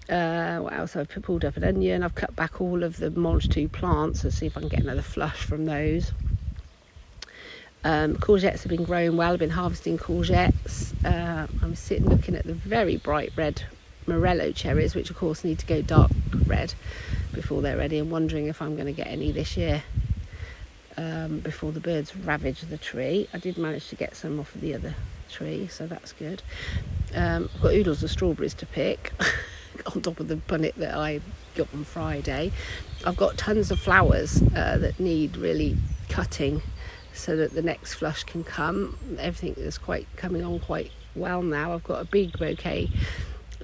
[0.09, 0.95] Uh, what else?
[0.95, 2.05] I've pulled up an onion.
[2.05, 4.83] I've cut back all of the mange tout plants and see if I can get
[4.83, 6.13] another flush from those.
[7.83, 9.33] Um, courgettes have been growing well.
[9.33, 10.95] I've been harvesting courgettes.
[11.05, 13.65] Uh, I'm sitting looking at the very bright red
[14.07, 16.11] morello cherries, which of course need to go dark
[16.47, 16.75] red
[17.33, 17.99] before they're ready.
[17.99, 19.83] I'm wondering if I'm going to get any this year
[20.97, 23.29] um, before the birds ravage the tree.
[23.33, 24.95] I did manage to get some off of the other
[25.31, 26.43] tree, so that's good.
[27.15, 29.13] Um, I've got oodles of strawberries to pick
[29.95, 31.21] on top of the punnet that I
[31.55, 32.53] got on Friday.
[33.05, 35.77] I've got tons of flowers uh, that need really
[36.09, 36.63] cutting
[37.13, 38.97] so that the next flush can come.
[39.19, 41.73] Everything is quite coming on quite well now.
[41.73, 42.91] I've got a big bouquet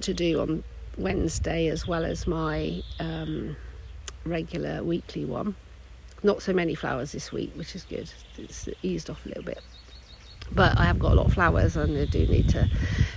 [0.01, 0.63] to do on
[0.97, 3.55] Wednesday as well as my um,
[4.25, 5.55] regular weekly one.
[6.23, 8.11] Not so many flowers this week, which is good.
[8.37, 9.61] It's eased off a little bit.
[10.51, 12.69] But I have got a lot of flowers and I do need to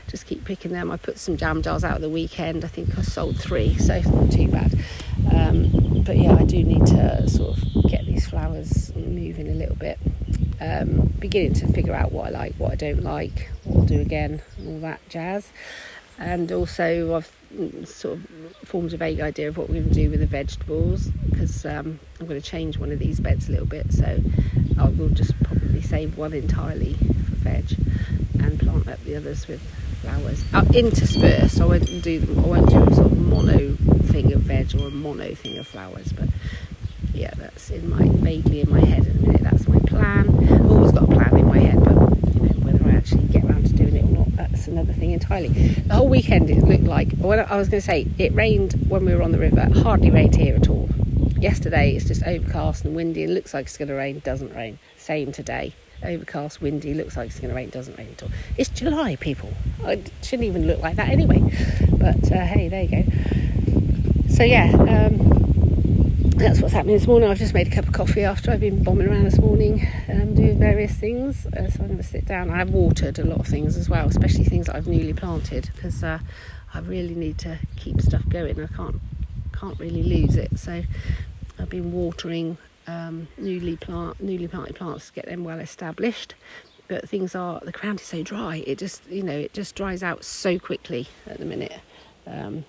[0.09, 0.91] just keep picking them.
[0.91, 2.65] I put some jam jars out the weekend.
[2.65, 4.79] I think I sold three, so it's not too bad.
[5.33, 9.77] Um, but yeah, I do need to sort of get these flowers moving a little
[9.77, 9.99] bit.
[10.61, 14.01] Um, beginning to figure out what I like, what I don't like, what I'll do
[14.01, 15.51] again, all that jazz
[16.21, 17.33] and also I've
[17.89, 18.27] sort of
[18.65, 21.99] formed a vague idea of what we're going to do with the vegetables because um,
[22.21, 24.21] I'm going to change one of these beds a little bit so
[24.79, 27.77] I will just probably save one entirely for veg
[28.39, 29.61] and plant up the others with
[30.03, 34.33] flowers uh, interspersed I won't do them I won't do a sort of mono thing
[34.33, 36.29] of veg or a mono thing of flowers but
[37.15, 39.43] yeah, that's in my vaguely in my head at the minute.
[39.43, 40.29] That's my plan.
[40.53, 41.93] I've always got a plan in my head, but
[42.35, 45.13] you know whether I actually get around to doing it or not, that's another thing
[45.13, 45.49] entirely.
[45.49, 47.09] The whole weekend it looked like.
[47.19, 49.67] I was going to say it rained when we were on the river.
[49.81, 50.87] Hardly rained here at all.
[51.39, 53.23] Yesterday it's just overcast and windy.
[53.23, 54.19] It looks like it's going to rain.
[54.19, 54.79] Doesn't rain.
[54.99, 55.73] Same today.
[56.05, 56.93] Overcast, windy.
[56.93, 57.71] Looks like it's going to rain.
[57.71, 58.31] Doesn't rain at all.
[58.59, 59.51] It's July, people.
[59.85, 61.41] It shouldn't even look like that anyway.
[61.93, 64.29] But uh, hey, there you go.
[64.29, 64.71] So yeah.
[64.75, 65.50] Um,
[66.41, 67.29] that's what's happening this morning.
[67.29, 70.35] I've just made a cup of coffee after I've been bombing around this morning um,
[70.35, 71.45] doing various things.
[71.45, 72.49] Uh, so I'm going to sit down.
[72.49, 76.03] I've watered a lot of things as well, especially things that I've newly planted because
[76.03, 76.19] uh,
[76.73, 78.59] I really need to keep stuff going.
[78.59, 79.01] I can't
[79.53, 80.59] can't really lose it.
[80.59, 80.83] So
[81.59, 86.35] I've been watering um, newly plant newly planted plants to get them well established.
[86.89, 88.65] But things are the ground is so dry.
[88.67, 91.81] It just you know it just dries out so quickly at the minute.
[92.27, 92.65] Um,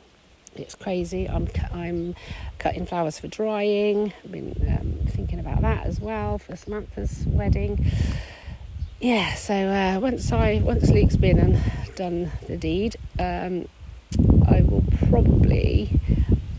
[0.55, 1.27] it's crazy.
[1.27, 2.15] I'm I'm
[2.59, 4.13] cutting flowers for drying.
[4.23, 7.91] I've been um, thinking about that as well for Samantha's wedding.
[8.99, 11.59] Yeah, so uh, once I once Luke's been and
[11.95, 13.67] done the deed, um,
[14.47, 15.99] I will probably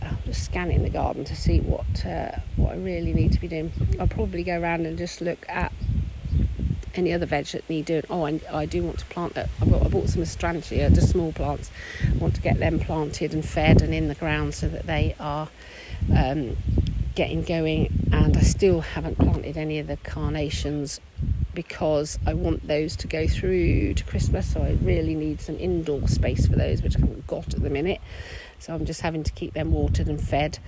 [0.01, 3.49] I'm just scanning the garden to see what uh, what I really need to be
[3.49, 3.73] doing.
[4.01, 5.73] I'll probably go around and just look at
[6.95, 8.03] any other veg that need doing.
[8.11, 9.49] Oh, and I do want to plant that.
[9.61, 11.71] I bought, I bought some astrantia, just small plants.
[12.03, 15.15] I want to get them planted and fed and in the ground so that they
[15.19, 15.49] are
[16.15, 16.57] um,
[17.15, 18.09] getting going.
[18.13, 21.01] And I still haven't planted any of the carnations
[21.55, 24.53] because I want those to go through to Christmas.
[24.53, 27.71] So I really need some indoor space for those, which I haven't got at the
[27.71, 28.01] minute.
[28.59, 30.59] So I'm just having to keep them watered and fed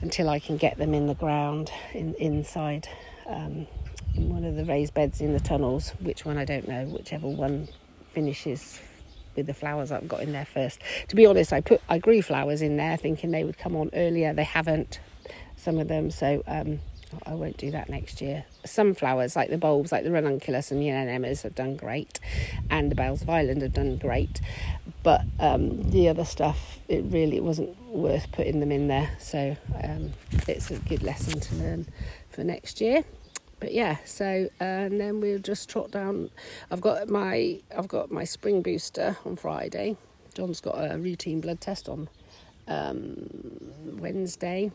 [0.00, 2.88] until I can get them in the ground in inside.
[3.26, 3.66] Um,
[4.14, 5.90] in one of the raised beds in the tunnels.
[6.00, 6.84] Which one I don't know.
[6.86, 7.68] Whichever one
[8.12, 8.80] finishes
[9.36, 10.80] with the flowers I've got in there first.
[11.08, 13.90] To be honest, I put I grew flowers in there thinking they would come on
[13.92, 14.32] earlier.
[14.32, 15.00] They haven't.
[15.56, 16.80] Some of them, so um,
[17.26, 18.46] I won't do that next year.
[18.64, 22.18] Some flowers, like the bulbs, like the ranunculus and the anemones, have done great,
[22.70, 24.40] and the bells of Ireland have done great.
[25.02, 29.10] But um, the other stuff, it really wasn't worth putting them in there.
[29.18, 30.12] So um,
[30.48, 31.86] it's a good lesson to learn
[32.30, 33.04] for next year
[33.60, 36.30] but yeah so uh, and then we'll just trot down.
[36.70, 39.96] I've got my i've got my spring booster on friday.
[40.34, 42.08] John's got a routine blood test on
[42.66, 43.28] um,
[44.00, 44.72] wednesday.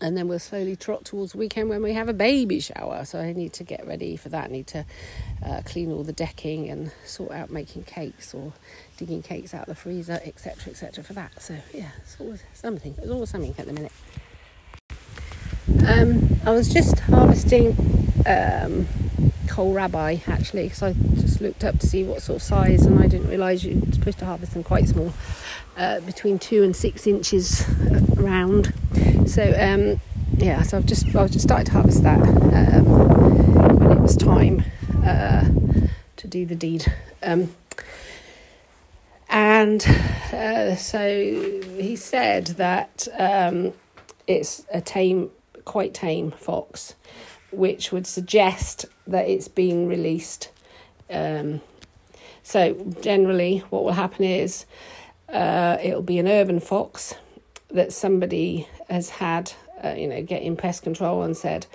[0.00, 3.04] And then we'll slowly trot towards the weekend when we have a baby shower.
[3.04, 4.46] So i need to get ready for that.
[4.46, 4.84] I need to
[5.46, 8.52] uh, clean all the decking and sort out making cakes or
[8.96, 11.40] digging cakes out of the freezer etc etc for that.
[11.40, 12.96] So yeah it's always something.
[12.98, 13.92] It's always something at the minute
[15.86, 17.70] um, I was just harvesting
[18.26, 18.86] um,
[19.46, 23.06] kohlrabi actually because I just looked up to see what sort of size and I
[23.06, 25.12] didn't realise you're supposed to harvest them quite small,
[25.76, 27.64] uh, between two and six inches
[28.16, 28.72] round.
[29.26, 30.00] So um,
[30.36, 34.64] yeah, so I've just I've just started to harvest that um, when it was time
[35.04, 35.48] uh,
[36.16, 36.92] to do the deed.
[37.22, 37.54] Um,
[39.28, 39.82] and
[40.32, 41.00] uh, so
[41.78, 43.72] he said that um,
[44.26, 45.30] it's a tame
[45.64, 46.94] quite tame fox,
[47.50, 50.50] which would suggest that it's being released.
[51.10, 51.60] Um,
[52.42, 54.66] so, generally, what will happen is
[55.28, 57.14] uh, it'll be an urban fox
[57.70, 61.66] that somebody has had, uh, you know, getting pest control and said,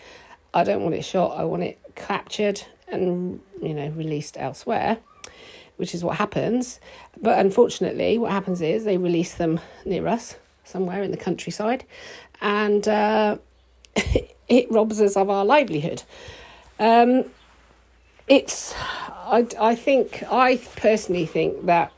[0.54, 4.98] I don't want it shot, I want it captured and, you know, released elsewhere,
[5.78, 6.80] which is what happens.
[7.20, 11.86] But unfortunately, what happens is they release them near us, somewhere in the countryside,
[12.42, 13.38] and uh,
[14.48, 16.04] it robs us of our livelihood.
[16.80, 17.26] Um,
[18.28, 21.92] it's, I, I think, I personally think that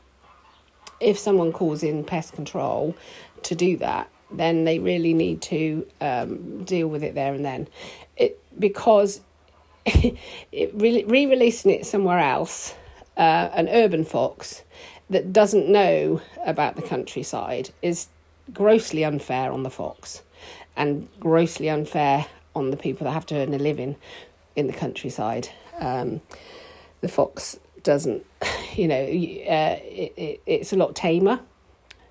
[1.00, 2.94] if someone calls in pest control
[3.42, 7.68] to do that, then they really need to um, deal with it there and then.
[8.16, 9.20] It, because
[9.86, 12.74] it re releasing it somewhere else,
[13.16, 14.62] uh, an urban fox
[15.08, 18.06] that doesn't know about the countryside is
[18.52, 20.22] grossly unfair on the fox
[20.80, 22.24] and grossly unfair
[22.56, 23.96] on the people that have to earn a living
[24.56, 25.46] in the countryside.
[25.78, 26.22] Um,
[27.02, 28.24] the fox doesn't,
[28.74, 31.40] you know, uh, it, it, it's a lot tamer.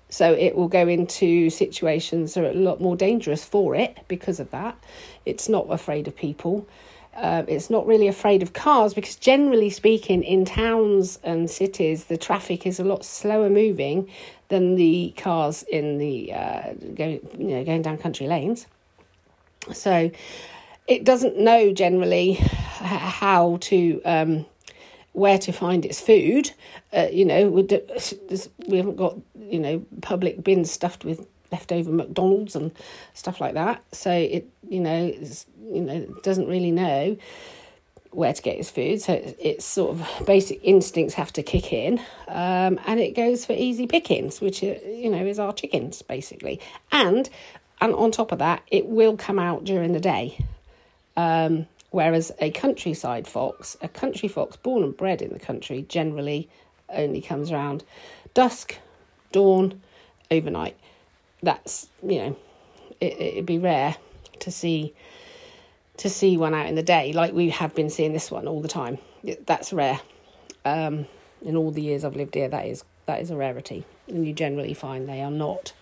[0.08, 4.38] So it will go into situations that are a lot more dangerous for it because
[4.38, 4.78] of that.
[5.26, 6.68] It's not afraid of people.
[7.14, 12.16] Uh, it's not really afraid of cars because generally speaking, in towns and cities, the
[12.16, 14.08] traffic is a lot slower moving
[14.48, 18.66] than the cars in the uh, going you know going down country lanes.
[19.72, 20.10] So
[20.86, 24.46] it doesn't know generally how to um,
[25.12, 26.52] where to find its food.
[26.92, 32.72] Uh, you know, we haven't got you know public bins stuffed with leftover McDonald's and
[33.14, 33.82] stuff like that.
[33.92, 37.16] So it, you know, it's, you know, doesn't really know
[38.12, 39.00] where to get its food.
[39.00, 43.52] So its sort of basic instincts have to kick in, um, and it goes for
[43.52, 46.60] easy pickings, which are, you know is our chickens basically.
[46.90, 47.28] And
[47.80, 50.44] and on top of that, it will come out during the day.
[51.16, 56.48] Um, whereas a countryside fox, a country fox born and bred in the country, generally
[56.88, 57.84] only comes around
[58.34, 58.76] dusk,
[59.32, 59.80] dawn,
[60.30, 60.76] overnight.
[61.42, 62.36] That's you know,
[63.00, 63.96] it, it'd be rare
[64.40, 64.94] to see
[65.98, 68.62] to see one out in the day like we have been seeing this one all
[68.62, 68.98] the time.
[69.46, 70.00] That's rare.
[70.64, 71.06] Um,
[71.42, 74.32] in all the years I've lived here, that is that is a rarity, and you
[74.32, 75.72] generally find they are not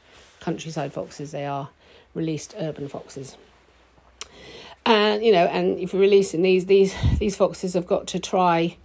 [0.41, 1.33] countryside foxes.
[1.33, 1.69] They are
[2.15, 3.37] released urban foxes.
[4.87, 8.77] And you know, and if you're releasing these, these these foxes have got to try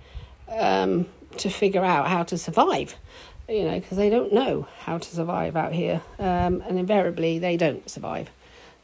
[0.50, 1.08] um,
[1.38, 2.96] to figure out how to survive.
[3.48, 7.58] You know, because they don't know how to survive out here, um, and invariably they
[7.58, 8.30] don't survive.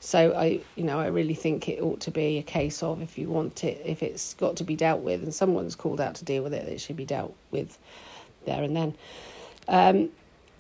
[0.01, 3.17] So I, you know, I really think it ought to be a case of if
[3.17, 6.25] you want it, if it's got to be dealt with, and someone's called out to
[6.25, 7.77] deal with it, it should be dealt with
[8.45, 8.95] there and then.
[9.67, 10.09] Um,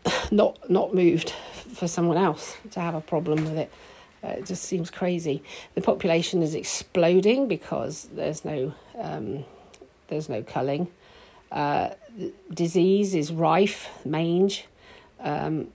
[0.31, 1.31] not not moved
[1.73, 3.71] for someone else to have a problem with it.
[4.23, 5.41] Uh, it just seems crazy.
[5.75, 9.45] The population is exploding because there's no um,
[10.07, 10.87] there's no culling.
[11.51, 11.91] Uh,
[12.53, 14.65] disease is rife, mange,
[15.19, 15.67] um,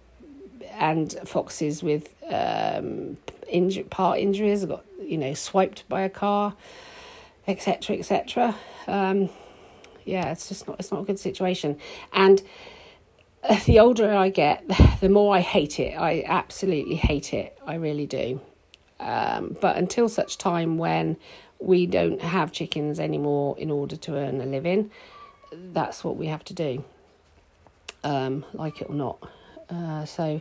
[0.73, 3.17] and foxes with um,
[3.91, 6.55] part injuries got you know swiped by a car,
[7.47, 7.97] etc.
[7.97, 8.55] etc.
[8.87, 9.29] Um,
[10.05, 11.79] yeah, it's just not it's not a good situation,
[12.13, 12.43] and
[13.67, 14.65] the older I get,
[15.01, 15.99] the more I hate it.
[15.99, 17.57] I absolutely hate it.
[17.67, 18.41] I really do.
[19.01, 21.17] Um, but until such time when
[21.59, 24.91] we don't have chickens anymore in order to earn a living,
[25.73, 26.85] that's what we have to do,
[28.03, 29.29] um, like it or not.
[29.71, 30.41] Uh, so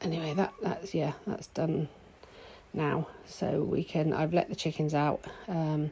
[0.00, 1.88] anyway, that that's yeah, that's done
[2.72, 3.08] now.
[3.26, 4.12] So we can.
[4.12, 5.24] I've let the chickens out.
[5.46, 5.90] Um,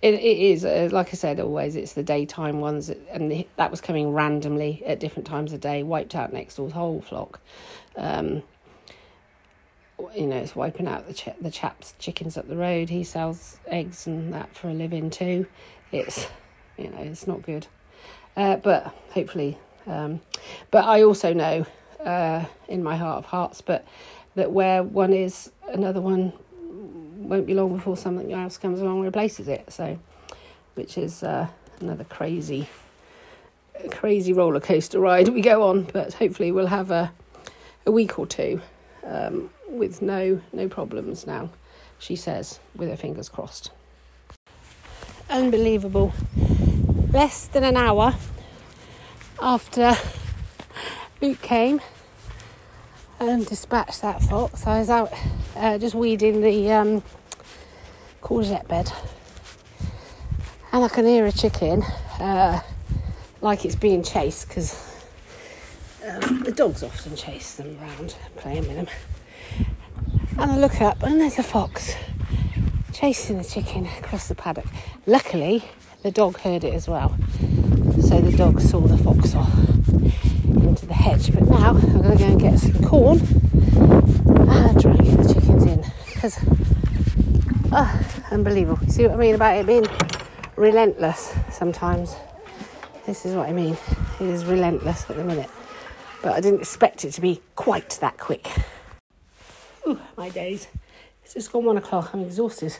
[0.00, 1.76] it, it is uh, like I said always.
[1.76, 5.82] It's the daytime ones, and that was coming randomly at different times of day.
[5.82, 7.40] Wiped out next door's whole flock.
[7.96, 8.42] Um,
[10.14, 12.88] you know, it's wiping out the ch- the chap's chickens up the road.
[12.90, 15.46] He sells eggs and that for a living too.
[15.90, 16.28] It's
[16.78, 17.66] you know, it's not good.
[18.36, 20.20] Uh, but hopefully, um,
[20.70, 21.66] but I also know
[22.04, 23.86] uh, in my heart of hearts, but
[24.36, 26.32] that where one is, another one
[27.16, 29.72] won't be long before something else comes along and replaces it.
[29.72, 29.98] So,
[30.74, 31.48] which is uh,
[31.80, 32.68] another crazy,
[33.90, 35.84] crazy roller coaster ride we go on.
[35.92, 37.12] But hopefully, we'll have a
[37.86, 38.60] a week or two
[39.04, 41.50] um, with no no problems now.
[41.98, 43.72] She says, with her fingers crossed.
[45.28, 46.12] Unbelievable.
[47.18, 48.14] Less than an hour
[49.42, 49.92] after
[51.20, 51.80] Luke came
[53.18, 55.12] and dispatched that fox, I was out
[55.56, 57.02] uh, just weeding the um,
[58.22, 58.92] courgette bed,
[60.70, 61.82] and I can hear a chicken
[62.20, 62.60] uh,
[63.40, 65.04] like it's being chased because
[66.08, 68.86] um, the dogs often chase them around, playing with them.
[70.38, 71.96] And I look up, and there's a fox
[72.92, 74.66] chasing the chicken across the paddock.
[75.04, 75.64] Luckily,
[76.02, 77.16] the dog heard it as well,
[78.00, 79.52] so the dog saw the fox off
[80.44, 81.32] into the hedge.
[81.32, 85.34] But now I'm going to go and get some corn and try and get the
[85.34, 86.38] chickens in because
[87.72, 88.78] oh, unbelievable.
[88.84, 89.86] You see what I mean about it being
[90.56, 92.14] relentless sometimes?
[93.06, 93.76] This is what I mean.
[94.20, 95.50] It is relentless at the minute.
[96.22, 98.48] But I didn't expect it to be quite that quick.
[99.86, 100.68] Ooh, my days.
[101.24, 102.10] It's just gone one o'clock.
[102.12, 102.76] I'm exhausted.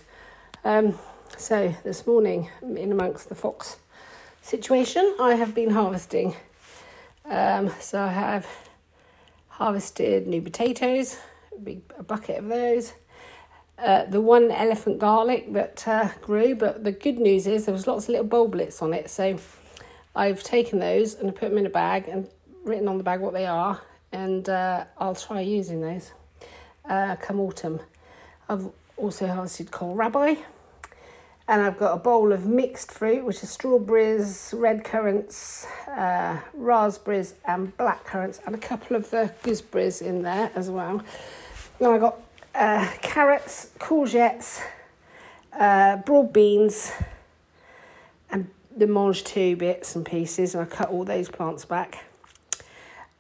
[0.64, 0.98] Um,
[1.36, 3.76] so this morning, in amongst the fox
[4.42, 6.34] situation, I have been harvesting.
[7.24, 8.46] Um, so I have
[9.48, 11.18] harvested new potatoes,
[11.54, 12.94] a big a bucket of those.
[13.78, 17.86] Uh, the one elephant garlic that uh, grew, but the good news is there was
[17.86, 19.38] lots of little bulblets on it, so
[20.16, 22.28] I've taken those and put them in a bag and
[22.64, 26.12] written on the bag what they are, and uh, I'll try using those
[26.88, 27.80] uh, come autumn.
[28.48, 30.38] I've also harvested kohlrabi,
[31.49, 37.34] and I've got a bowl of mixed fruit, which is strawberries, red currants, uh, raspberries,
[37.46, 41.03] and black currants, and a couple of the gooseberries in there as well.
[41.78, 42.20] Then I've got
[42.55, 44.61] uh, carrots, courgettes,
[45.59, 46.92] uh, broad beans,
[48.30, 52.05] and the mange tout bits and pieces, and I cut all those plants back.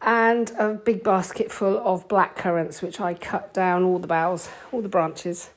[0.02, 4.50] And a big basket full of black currants, which I cut down all the boughs,
[4.70, 5.48] all the branches,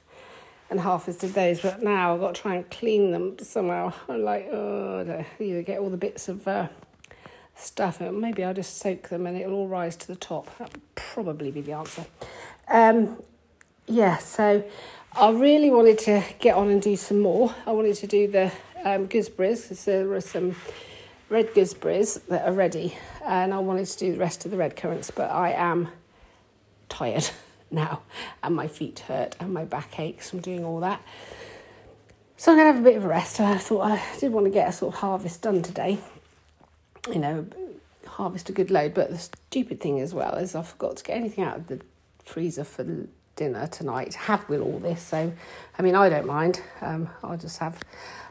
[0.71, 1.61] and harvested those.
[1.61, 3.93] But now I've got to try and clean them somehow.
[4.09, 6.69] I'm like, oh, either get all the bits of uh,
[7.55, 7.99] stuff.
[7.99, 10.57] Maybe I'll just soak them and it'll all rise to the top.
[10.57, 12.05] That would probably be the answer.
[12.69, 13.21] Um,
[13.85, 14.63] yeah, so
[15.13, 17.53] I really wanted to get on and do some more.
[17.67, 18.51] I wanted to do the
[18.85, 20.55] um, gooseberries because there were some
[21.29, 24.77] red gooseberries that are ready, and I wanted to do the rest of the red
[24.77, 25.89] currants, but I am
[26.87, 27.29] tired
[27.71, 28.01] now,
[28.43, 31.01] and my feet hurt and my back aches from doing all that.
[32.37, 33.39] So I'm gonna have a bit of a rest.
[33.39, 35.99] I thought I did want to get a sort of harvest done today.
[37.07, 37.45] You know,
[38.07, 41.17] harvest a good load, but the stupid thing as well is I forgot to get
[41.17, 41.81] anything out of the
[42.23, 44.13] freezer for dinner tonight.
[44.15, 45.31] Have with all this, so
[45.77, 46.61] I mean I don't mind.
[46.81, 47.79] Um, I'll just have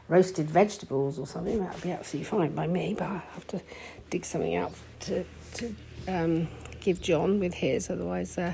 [0.07, 1.59] roasted vegetables or something.
[1.59, 2.95] That'd be absolutely fine by me.
[2.97, 3.61] But I have to
[4.09, 5.23] dig something out to
[5.53, 5.75] to
[6.07, 6.47] um,
[6.81, 7.89] give John with his.
[7.89, 8.53] Otherwise, uh,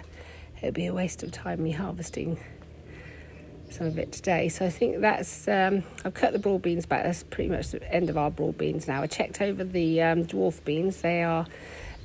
[0.61, 2.39] it'd be a waste of time me harvesting
[3.69, 4.49] some of it today.
[4.49, 7.03] So I think that's um, I've cut the broad beans back.
[7.03, 9.01] That's pretty much the end of our broad beans now.
[9.01, 11.01] I checked over the um, dwarf beans.
[11.01, 11.45] They are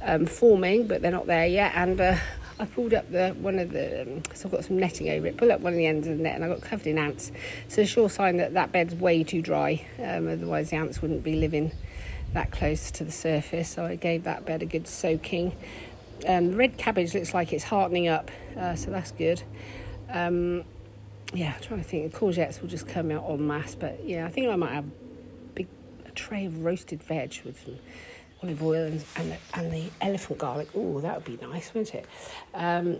[0.03, 1.73] um, forming, but they're not there yet.
[1.75, 2.17] And uh,
[2.59, 5.37] I pulled up the one of the um, so I've got some netting over it.
[5.37, 7.33] pulled up one of the ends of the net, and I got covered in ants.
[7.69, 9.87] So a sure sign that that bed's way too dry.
[9.99, 11.73] Um, otherwise, the ants wouldn't be living
[12.35, 13.69] that close to the surface.
[13.69, 15.55] So I gave that bed a good soaking.
[16.27, 19.43] Um, red cabbage looks like it's hardening up, uh, so that's good.
[20.11, 20.65] Um,
[21.35, 22.15] yeah, I'm trying to think.
[22.15, 25.53] Courgettes will just come out en masse, but yeah, I think I might have a
[25.55, 25.69] big
[26.07, 27.79] a tray of roasted veg with some
[28.43, 30.69] olive oil and and the, and the elephant garlic.
[30.75, 32.07] Oh, that would be nice, wouldn't it?
[32.55, 32.99] Um,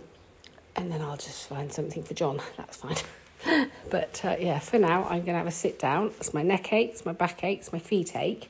[0.75, 2.41] and then I'll just find something for John.
[2.57, 2.97] That's fine.
[3.89, 6.07] but uh, yeah, for now, I'm going to have a sit down.
[6.17, 8.49] It's my neck aches, my back aches, my feet ache.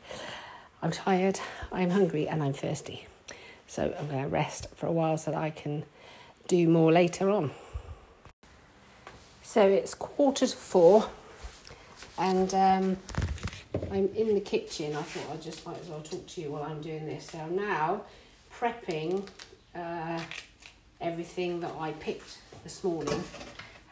[0.82, 1.40] I'm tired,
[1.72, 3.08] I'm hungry, and I'm thirsty.
[3.68, 5.84] So I'm going to rest for a while so that I can
[6.48, 7.52] do more later on.
[9.42, 11.10] So it's quarter to four,
[12.18, 12.98] and um,
[13.92, 14.96] I'm in the kitchen.
[14.96, 17.32] I thought I just might as well talk to you while I'm doing this.
[17.32, 18.04] So I'm now
[18.58, 19.28] prepping
[19.76, 20.20] uh,
[21.02, 23.24] everything that I picked this morning.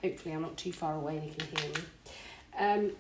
[0.02, 1.82] Hopefully, I'm not too far away and you can hear me.
[2.60, 2.92] Um,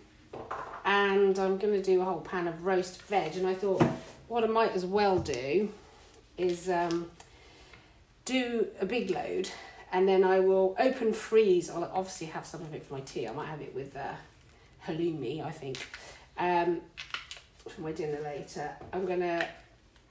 [0.85, 3.35] and I'm going to do a whole pan of roast veg.
[3.37, 3.83] And I thought
[4.27, 5.71] what I might as well do
[6.37, 7.11] is um,
[8.25, 9.49] do a big load
[9.91, 11.69] and then I will open freeze.
[11.69, 13.27] I'll obviously have some of it for my tea.
[13.27, 14.13] I might have it with uh,
[14.85, 15.77] halloumi, I think,
[16.37, 16.81] um,
[17.67, 18.71] for my dinner later.
[18.93, 19.47] I'm gonna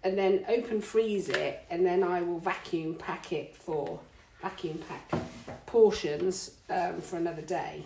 [0.03, 4.01] and then open freeze it, and then I will vacuum pack it for
[4.41, 5.21] vacuum pack
[5.67, 7.83] portions um, for another day.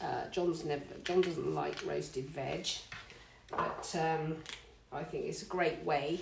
[0.00, 2.66] Uh, John's never John doesn't like roasted veg,
[3.50, 4.36] but um,
[4.94, 6.20] I think it's a great way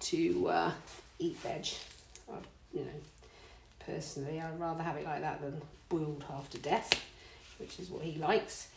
[0.00, 0.72] to uh,
[1.18, 1.66] eat veg.
[2.30, 2.36] I,
[2.72, 3.00] you know,
[3.84, 6.90] personally, I'd rather have it like that than boiled half to death,
[7.58, 8.68] which is what he likes.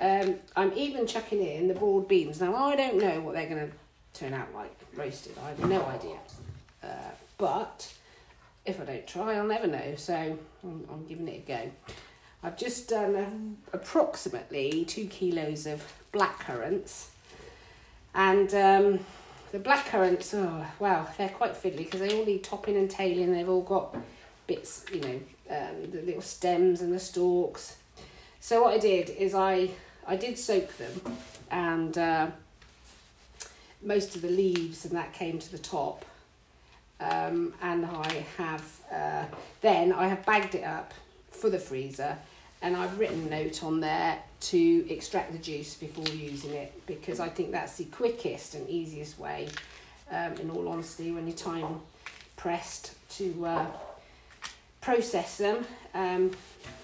[0.00, 2.40] Um, I'm even chucking in the broad beans.
[2.40, 3.72] Now, I don't know what they're going to
[4.18, 5.32] turn out like roasted.
[5.42, 6.16] I have no idea.
[6.82, 7.92] Uh, but
[8.64, 9.94] if I don't try, I'll never know.
[9.96, 11.70] So I'm, I'm giving it a go.
[12.42, 15.82] I've just done um, approximately two kilos of
[16.12, 17.10] black currants.
[18.14, 19.00] And um,
[19.52, 23.32] the black currants, oh, wow, they're quite fiddly because they all need topping and tailing.
[23.32, 23.96] They've all got
[24.46, 27.76] bits, you know, um, the little stems and the stalks.
[28.40, 29.70] So what I did is I
[30.06, 31.00] I did soak them,
[31.50, 32.26] and uh,
[33.82, 36.04] most of the leaves and that came to the top.
[37.00, 39.24] Um, and I have uh,
[39.60, 40.92] then I have bagged it up
[41.30, 42.18] for the freezer,
[42.60, 47.18] and I've written a note on there to extract the juice before using it because
[47.18, 49.48] I think that's the quickest and easiest way.
[50.10, 51.80] Um, in all honesty, when you're time
[52.36, 53.66] pressed to uh,
[54.82, 55.64] process them,
[55.94, 56.30] um,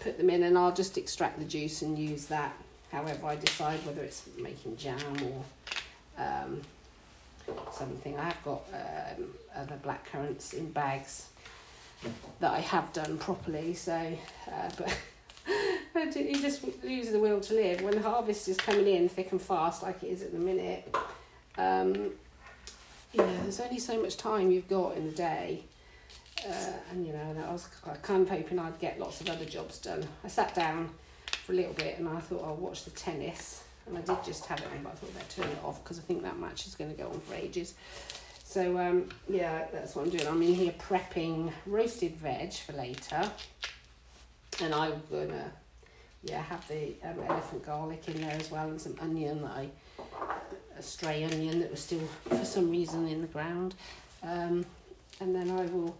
[0.00, 2.54] put them in, and I'll just extract the juice and use that
[2.90, 6.62] however I decide whether it's making jam or um,
[7.72, 8.18] something.
[8.18, 11.28] I have got um, other black currants in bags
[12.40, 14.16] that I have done properly, so
[14.50, 14.96] uh, but.
[16.04, 19.40] You just lose the will to live when the harvest is coming in thick and
[19.40, 20.94] fast like it is at the minute
[21.58, 22.10] um,
[23.12, 25.62] yeah there's only so much time you've got in the day
[26.48, 27.68] uh, and you know, I was
[28.02, 30.06] kind of hoping I'd get lots of other jobs done.
[30.24, 30.90] I sat down
[31.26, 34.46] for a little bit and I thought I'll watch the tennis, and I did just
[34.46, 36.66] have it on, but I thought I'd turn it off because I think that match
[36.66, 37.74] is going to go on for ages.
[38.44, 40.26] So um, yeah, that's what I'm doing.
[40.26, 43.30] I'm in here prepping roasted veg for later,
[44.62, 45.52] and I'm gonna
[46.22, 49.68] yeah have the um, elephant garlic in there as well, and some onion that I
[50.78, 53.74] a stray onion that was still for some reason in the ground,
[54.22, 54.64] um,
[55.20, 55.96] and then I will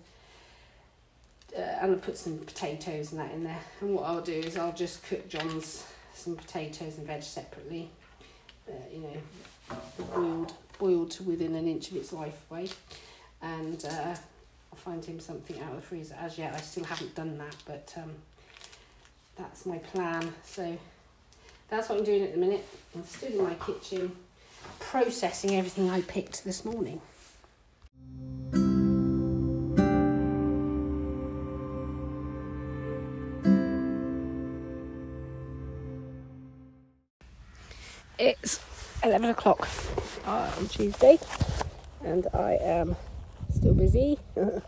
[1.57, 3.59] uh, and I'll put some potatoes and that in there.
[3.81, 7.91] And what I'll do is I'll just cook John's some potatoes and veg separately.
[8.68, 9.77] Uh, you know,
[10.14, 12.68] boiled boiled to within an inch of its life way,
[13.43, 14.14] and uh,
[14.73, 16.16] I'll find him something out of the freezer.
[16.18, 18.12] As yet, I still haven't done that, but um,
[19.41, 20.34] that's my plan.
[20.45, 20.76] So
[21.68, 22.66] that's what I'm doing at the minute.
[22.95, 24.16] I'm still in my kitchen,
[24.78, 27.01] processing everything I picked this morning.
[38.18, 38.61] It's
[39.03, 39.66] 11 o'clock
[40.26, 41.18] on Tuesday,
[42.05, 42.97] and I am
[43.55, 44.18] still busy.
[44.36, 44.61] I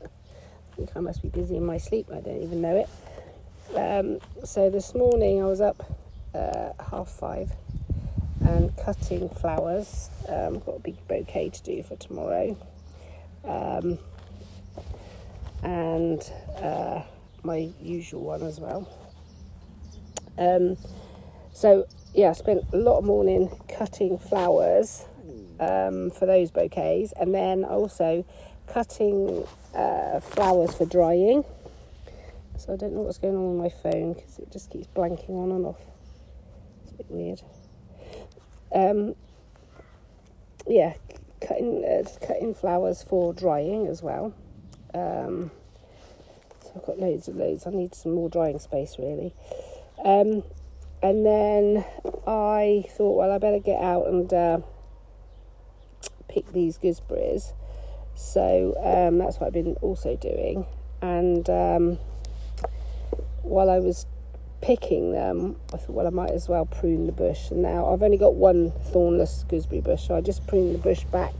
[0.76, 2.88] think I must be busy in my sleep, I don't even know it.
[3.74, 5.98] Um, so this morning I was up
[6.34, 7.52] uh, half five
[8.40, 10.10] and cutting flowers.
[10.28, 12.56] Um, got a big bouquet to do for tomorrow.
[13.44, 13.98] Um,
[15.62, 16.20] and
[16.60, 17.02] uh,
[17.42, 18.86] my usual one as well.
[20.36, 20.76] Um,
[21.54, 25.06] so yeah, I spent a lot of morning cutting flowers
[25.60, 28.26] um, for those bouquets, and then also
[28.66, 31.44] cutting uh, flowers for drying.
[32.59, 35.30] So I don't know what's going on with my phone because it just keeps blanking
[35.30, 35.80] on and off.
[36.82, 37.42] It's a bit weird.
[38.74, 39.14] Um,
[40.66, 40.94] yeah,
[41.40, 44.34] cutting uh, cutting flowers for drying as well.
[44.94, 45.50] Um,
[46.62, 47.66] so I've got loads of loads.
[47.66, 49.34] I need some more drying space really.
[50.05, 50.44] Um,
[51.03, 51.84] and then
[52.26, 54.59] I thought, well, I better get out and uh,
[56.28, 57.53] pick these gooseberries.
[58.14, 60.66] So um, that's what I've been also doing.
[61.00, 61.98] And um,
[63.43, 64.07] while I was
[64.61, 67.51] picking them, I thought, well, I might as well prune the bush.
[67.51, 71.05] And now I've only got one thornless gooseberry bush, so I just prune the bush
[71.05, 71.34] back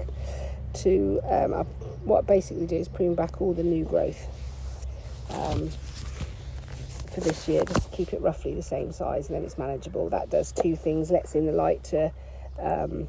[0.75, 1.63] to um, I,
[2.05, 4.29] what I basically do is prune back all the new growth.
[5.31, 5.71] Um,
[7.13, 10.09] for this year just to keep it roughly the same size and then it's manageable.
[10.09, 12.11] That does two things, lets in the light to
[12.59, 13.09] um,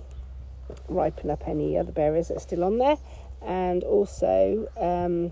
[0.89, 2.98] ripen up any other berries that are still on there
[3.41, 5.32] and also um,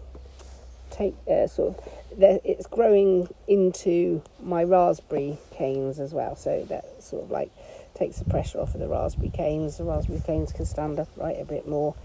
[0.90, 1.84] take uh, sort of
[2.18, 6.36] it's growing into my raspberry canes as well.
[6.36, 7.52] So that sort of like
[7.94, 9.78] takes the pressure off of the raspberry canes.
[9.78, 11.96] The raspberry canes can stand upright a bit more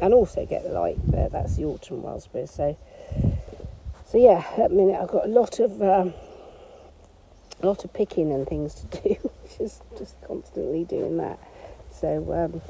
[0.00, 0.98] and also get the light.
[1.10, 2.76] There that's the autumn raspberries so
[4.12, 6.12] so yeah, at the minute I've got a lot of um,
[7.62, 11.38] a lot of picking and things to do, just just constantly doing that.
[11.90, 12.60] So um,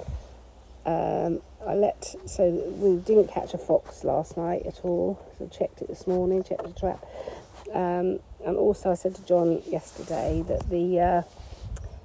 [0.86, 5.24] um, I let so we didn't catch a fox last night at all.
[5.38, 7.04] So checked it this morning, checked the trap,
[7.72, 11.22] um, and also I said to John yesterday that the uh,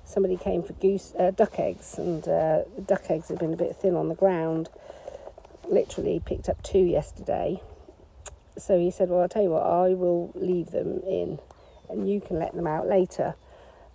[0.05, 3.57] somebody came for goose uh, duck eggs, and uh, the duck eggs had been a
[3.57, 4.69] bit thin on the ground.
[5.67, 7.61] Literally picked up two yesterday
[8.57, 11.39] so he said, Well, I'll tell you what, I will leave them in
[11.89, 13.35] and you can let them out later.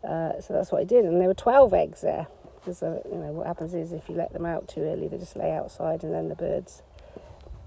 [0.03, 2.27] Uh, so that's what I did, and there were 12 eggs there.
[2.63, 5.19] Because, uh, you know, what happens is if you let them out too early, they
[5.19, 6.83] just lay outside and then the birds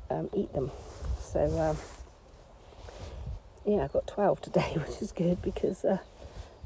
[0.09, 0.71] um, eat them.
[1.19, 1.77] So, um,
[3.65, 5.97] yeah, I got 12 today, which is good because uh,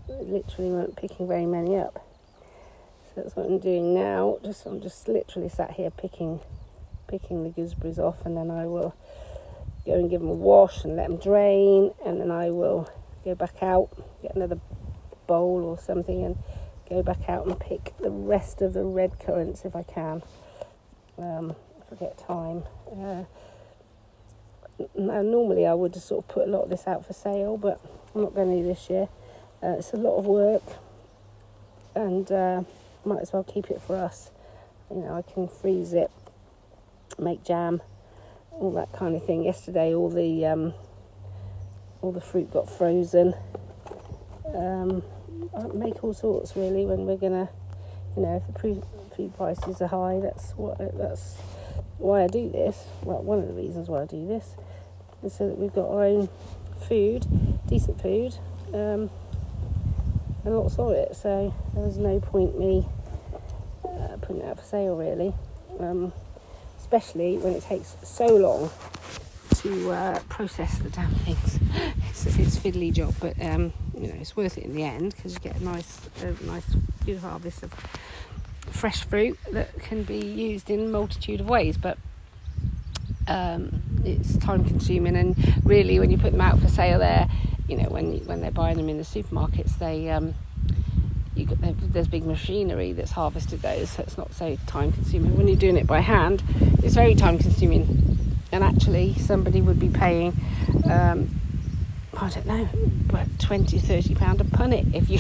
[0.08, 2.06] literally weren't picking very many up.
[3.08, 4.38] So that's what I'm doing now.
[4.44, 6.40] Just I'm just literally sat here picking
[7.08, 8.96] picking the gooseberries off, and then I will
[9.86, 12.88] go and give them a wash and let them drain, and then I will
[13.26, 13.90] go back out,
[14.22, 14.60] get another
[15.26, 16.38] bowl or something, and
[16.90, 20.24] go back out and pick the rest of the red currants if I can.
[21.18, 22.64] Um, if I get time.
[22.92, 23.24] Uh,
[24.96, 27.80] now, normally I would sort of put a lot of this out for sale, but
[28.14, 29.10] I'm not going to this year.
[29.62, 30.64] Uh, it's a lot of work,
[31.96, 32.64] and uh,
[33.04, 34.32] might as well keep it for us.
[34.90, 36.10] You know, I can freeze it,
[37.18, 37.82] make jam,
[38.52, 39.44] all that kind of thing.
[39.44, 40.74] Yesterday, all the um,
[42.02, 43.34] all the fruit got frozen.
[44.56, 45.04] Um,
[45.74, 47.50] make all sorts really when we're gonna,
[48.16, 48.82] you know, if the pre-
[49.16, 50.20] food prices are high.
[50.22, 51.36] That's what that's
[51.98, 52.86] why I do this.
[53.04, 54.56] Well, one of the reasons why I do this
[55.24, 56.30] is so that we've got our own
[56.88, 57.26] food,
[57.68, 58.36] decent food,
[58.74, 59.10] um,
[60.46, 61.16] and lots of it.
[61.16, 62.88] So there's no point me
[63.84, 65.34] uh, putting it out for sale really.
[65.80, 66.14] Um,
[66.80, 68.72] especially when it takes so long
[69.58, 71.60] to uh, process the damn things.
[72.10, 75.34] It's, it's fiddly job, but um, you know it's worth it in the end because
[75.34, 76.66] you get a nice, a nice,
[77.06, 77.74] good harvest of
[78.72, 81.78] fresh fruit that can be used in a multitude of ways.
[81.78, 81.98] But
[83.28, 85.36] um, it's time consuming, and
[85.66, 87.28] really, when you put them out for sale, there,
[87.68, 90.34] you know, when when they're buying them in the supermarkets, they um,
[91.46, 95.38] got, there's big machinery that's harvested those, so it's not so time consuming.
[95.38, 96.44] When you're doing it by hand,
[96.84, 100.34] it's very time consuming, and actually, somebody would be paying,
[100.90, 101.30] um,
[102.22, 102.68] I don't know,
[103.08, 105.20] about 20, 30 pound a punnet if you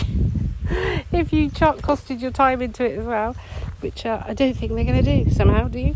[1.17, 3.37] if you ch- costed your time into it as well,
[3.79, 5.95] which uh, I don't think they're going to do somehow, do you?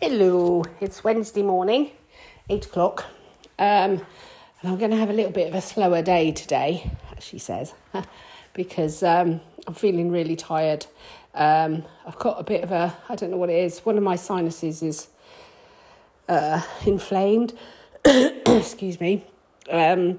[0.00, 1.90] Hello, it's Wednesday morning,
[2.48, 3.06] eight o'clock,
[3.58, 3.66] um,
[3.98, 4.04] and
[4.62, 7.74] I'm going to have a little bit of a slower day today, as she says,
[8.54, 10.86] because um, I'm feeling really tired.
[11.34, 14.02] Um, I've got a bit of a, I don't know what it is, one of
[14.02, 15.08] my sinuses is
[16.28, 17.54] uh, inflamed,
[18.04, 19.24] excuse me,
[19.70, 20.18] um,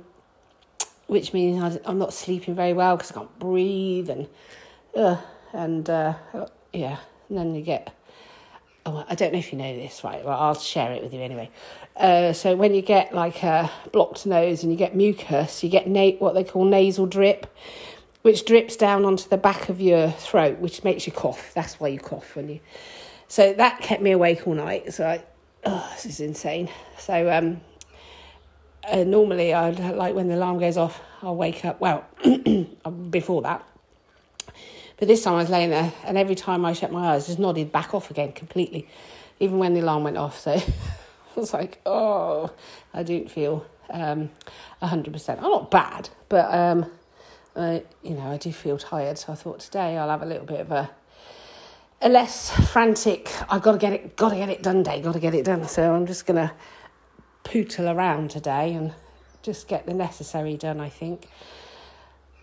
[1.08, 4.28] which means I'm not sleeping very well because I can't breathe and,
[4.96, 5.18] uh,
[5.52, 6.16] and uh,
[6.72, 6.98] yeah,
[7.30, 7.94] and then you get
[8.86, 10.24] oh, I don't know if you know this, right?
[10.24, 11.50] Well, I'll share it with you anyway.
[11.96, 15.88] Uh, so when you get like a blocked nose and you get mucus, you get
[15.88, 17.48] na- what they call nasal drip,
[18.24, 21.54] which drips down onto the back of your throat, which makes you cough.
[21.54, 22.60] That's why you cough when you.
[23.28, 24.94] So that kept me awake all night.
[24.94, 25.24] So I,
[25.66, 26.70] oh, this is insane.
[26.98, 27.62] So um,
[28.90, 31.80] uh, normally I like when the alarm goes off, I'll wake up.
[31.82, 32.06] Well,
[33.10, 33.68] before that,
[34.98, 37.40] but this time I was laying there, and every time I shut my eyes, just
[37.40, 38.88] nodded back off again completely,
[39.42, 40.40] even when the alarm went off.
[40.40, 40.52] So
[41.36, 42.52] I was like, oh,
[42.94, 44.30] I didn't feel um,
[44.82, 45.38] 100%.
[45.38, 46.90] I'm not bad, but, um,
[47.56, 49.18] uh, you know, I do feel tired.
[49.18, 50.90] So I thought today I'll have a little bit of a,
[52.02, 55.14] a less frantic, I've got to get it, got to get it done day, got
[55.14, 55.68] to get it done.
[55.68, 56.52] So I'm just to
[57.44, 58.94] pootle around today and
[59.42, 61.28] just get the necessary done, I think.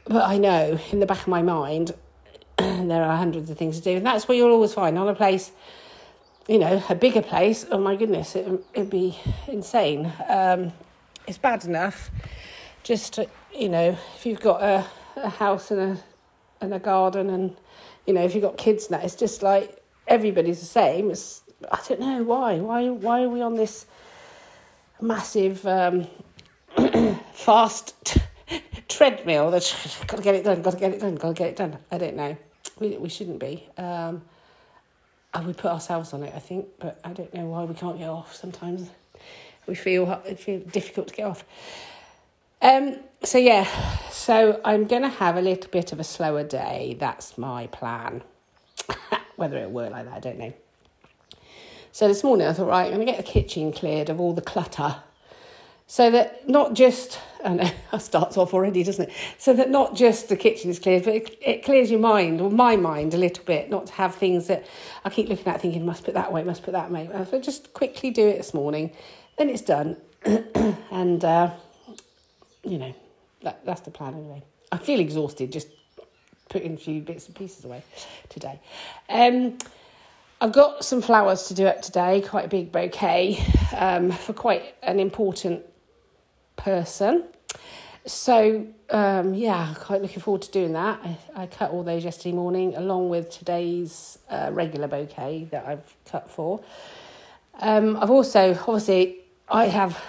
[0.04, 1.92] But I know in the back of my mind,
[2.58, 5.14] there are hundreds of things to do, and that's what you'll always find on a
[5.14, 5.52] place.
[6.48, 7.66] You know, a bigger place.
[7.70, 8.46] Oh my goodness, it,
[8.76, 10.12] would be insane.
[10.28, 10.72] Um,
[11.26, 12.10] it's bad enough.
[12.82, 14.86] Just to, you know, if you've got a,
[15.22, 15.96] a house and a
[16.60, 17.56] and a garden, and
[18.06, 21.10] you know, if you've got kids now, it's just like everybody's the same.
[21.10, 22.58] It's I don't know why.
[22.58, 23.86] Why why are we on this
[25.00, 26.06] massive um,
[27.32, 28.18] fast
[28.88, 31.48] treadmill that's got to get it done, got to get it done, got to get
[31.48, 31.78] it done.
[31.90, 32.36] I don't know.
[32.78, 33.66] We, we shouldn't be.
[33.76, 34.22] Um,
[35.32, 37.98] and we put ourselves on it, I think, but I don't know why we can't
[37.98, 38.34] get off.
[38.34, 38.90] Sometimes
[39.66, 41.44] we feel feel difficult to get off.
[42.62, 43.64] Um, so yeah,
[44.10, 46.96] so I'm going to have a little bit of a slower day.
[46.98, 48.22] That's my plan.
[49.36, 50.52] Whether it will work like that, I don't know.
[51.92, 54.34] So this morning I thought, right, I'm going to get the kitchen cleared of all
[54.34, 54.96] the clutter
[55.90, 60.28] so that not just and it starts off already doesn't it so that not just
[60.28, 63.44] the kitchen is cleared but it, it, clears your mind or my mind a little
[63.44, 64.64] bit not to have things that
[65.04, 67.72] i keep looking at thinking must put that way must put that way so just
[67.74, 68.92] quickly do it this morning
[69.36, 69.96] then it's done
[70.92, 71.50] and uh,
[72.64, 72.94] you know
[73.42, 74.42] that, that's the plan anyway
[74.72, 75.68] i feel exhausted just
[76.48, 77.82] putting a few bits and pieces away
[78.28, 78.60] today
[79.08, 79.56] um,
[80.42, 83.44] I've got some flowers to do up today, quite a big bouquet
[83.76, 85.66] um, for quite an important
[86.56, 87.24] person.
[88.06, 90.98] So, um, yeah, quite looking forward to doing that.
[91.04, 95.94] I, I, cut all those yesterday morning along with today's uh, regular bouquet that I've
[96.10, 96.62] cut for.
[97.58, 100.02] Um, I've also, obviously, I have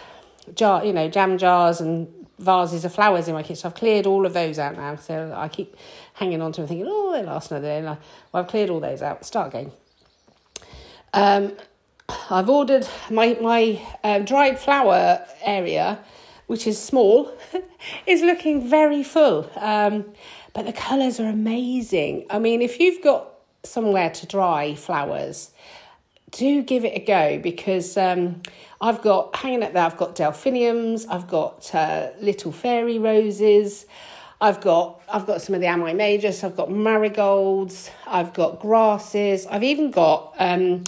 [0.55, 2.07] jar, you know, jam jars and
[2.41, 3.67] vases of flowers in my kitchen.
[3.67, 4.95] I've cleared all of those out now.
[4.95, 5.75] So I keep
[6.13, 7.81] hanging on to them thinking, oh, they last another day.
[7.81, 7.99] well,
[8.33, 9.25] I've cleared all those out.
[9.25, 9.71] Start again.
[11.13, 11.53] Um,
[12.29, 15.99] I've ordered my, my um, dried flower area
[16.51, 17.31] which is small,
[18.05, 19.49] is looking very full.
[19.55, 20.03] Um,
[20.51, 22.25] but the colours are amazing.
[22.29, 25.51] I mean, if you've got somewhere to dry flowers,
[26.31, 28.41] do give it a go because um,
[28.79, 29.83] I've got hanging up there.
[29.83, 31.05] I've got delphiniums.
[31.09, 33.85] I've got uh, little fairy roses.
[34.39, 36.43] I've got I've got some of the Ammi majus.
[36.43, 37.91] I've got marigolds.
[38.07, 39.45] I've got grasses.
[39.45, 40.83] I've even got um,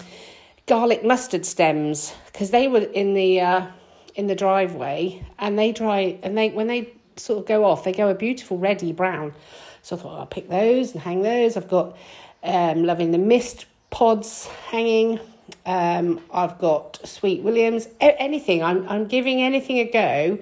[0.65, 3.67] garlic mustard stems because they were in the uh,
[4.15, 7.91] in the driveway and they dry and they when they sort of go off they
[7.91, 9.33] go a beautiful reddy brown
[9.81, 11.95] so i thought i'll pick those and hang those i've got
[12.43, 15.19] um, loving the mist pods hanging
[15.65, 20.39] um, i've got sweet williams anything I'm, I'm giving anything a go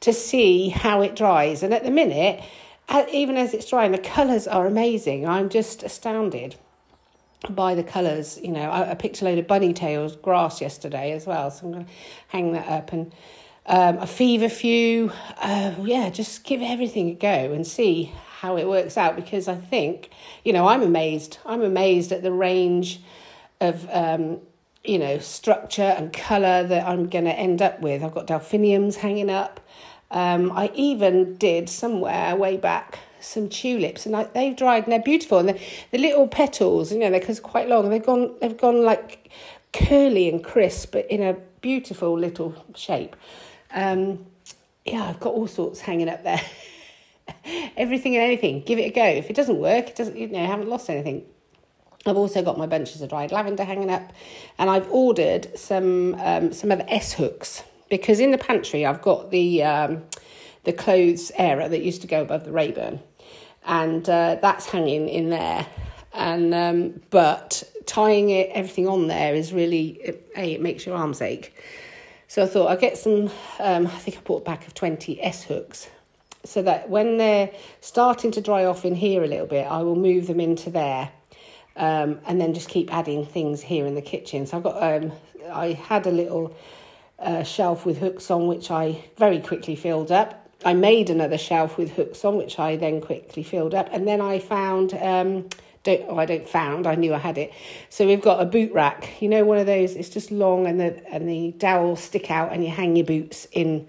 [0.00, 2.42] to see how it dries and at the minute
[3.10, 6.56] even as it's drying the colours are amazing i'm just astounded
[7.50, 8.38] by the colours.
[8.42, 11.66] You know, I, I, picked a load of bunny tails grass yesterday as well, so
[11.66, 11.90] I'm going to
[12.28, 13.12] hang that up and
[13.66, 15.12] um, a feverfew.
[15.38, 19.56] Uh, yeah, just give everything a go and see how it works out because I
[19.56, 20.10] think,
[20.44, 21.38] you know, I'm amazed.
[21.46, 23.00] I'm amazed at the range
[23.62, 23.88] of.
[23.90, 24.40] Um,
[24.84, 28.02] you know, structure and colour that I'm going to end up with.
[28.02, 29.60] I've got delphiniums hanging up.
[30.10, 35.00] Um, I even did somewhere way back some tulips, and I, they've dried and they're
[35.00, 35.38] beautiful.
[35.38, 35.60] And the,
[35.90, 37.88] the little petals, you know, they're quite long.
[37.88, 39.30] They've gone they've gone like
[39.72, 43.16] curly and crisp, but in a beautiful little shape.
[43.72, 44.26] Um,
[44.84, 46.42] yeah, I've got all sorts hanging up there.
[47.76, 48.62] Everything and anything.
[48.62, 49.04] Give it a go.
[49.04, 50.16] If it doesn't work, it doesn't.
[50.16, 51.24] You know, I haven't lost anything.
[52.06, 54.12] I've also got my bunches of dried lavender hanging up,
[54.58, 59.30] and I've ordered some um, some other S hooks because in the pantry I've got
[59.30, 60.02] the um,
[60.64, 63.00] the clothes area that used to go above the Rayburn,
[63.64, 65.66] and uh, that's hanging in there.
[66.14, 71.22] And um, but tying it everything on there is really a it makes your arms
[71.22, 71.54] ache.
[72.28, 73.30] So I thought I'd get some.
[73.58, 75.88] Um, I think I bought a pack of twenty S hooks,
[76.44, 77.50] so that when they're
[77.80, 81.10] starting to dry off in here a little bit, I will move them into there,
[81.76, 84.46] um, and then just keep adding things here in the kitchen.
[84.46, 84.82] So I've got.
[84.82, 85.12] Um,
[85.50, 86.56] I had a little
[87.18, 90.50] uh, shelf with hooks on, which I very quickly filled up.
[90.64, 94.20] I made another shelf with hooks on, which I then quickly filled up, and then
[94.20, 94.94] I found.
[94.94, 95.48] Um,
[95.84, 97.52] don't oh, I don't found I knew I had it.
[97.88, 99.20] So we've got a boot rack.
[99.20, 99.96] You know, one of those.
[99.96, 103.48] It's just long and the and the dowels stick out, and you hang your boots
[103.50, 103.88] in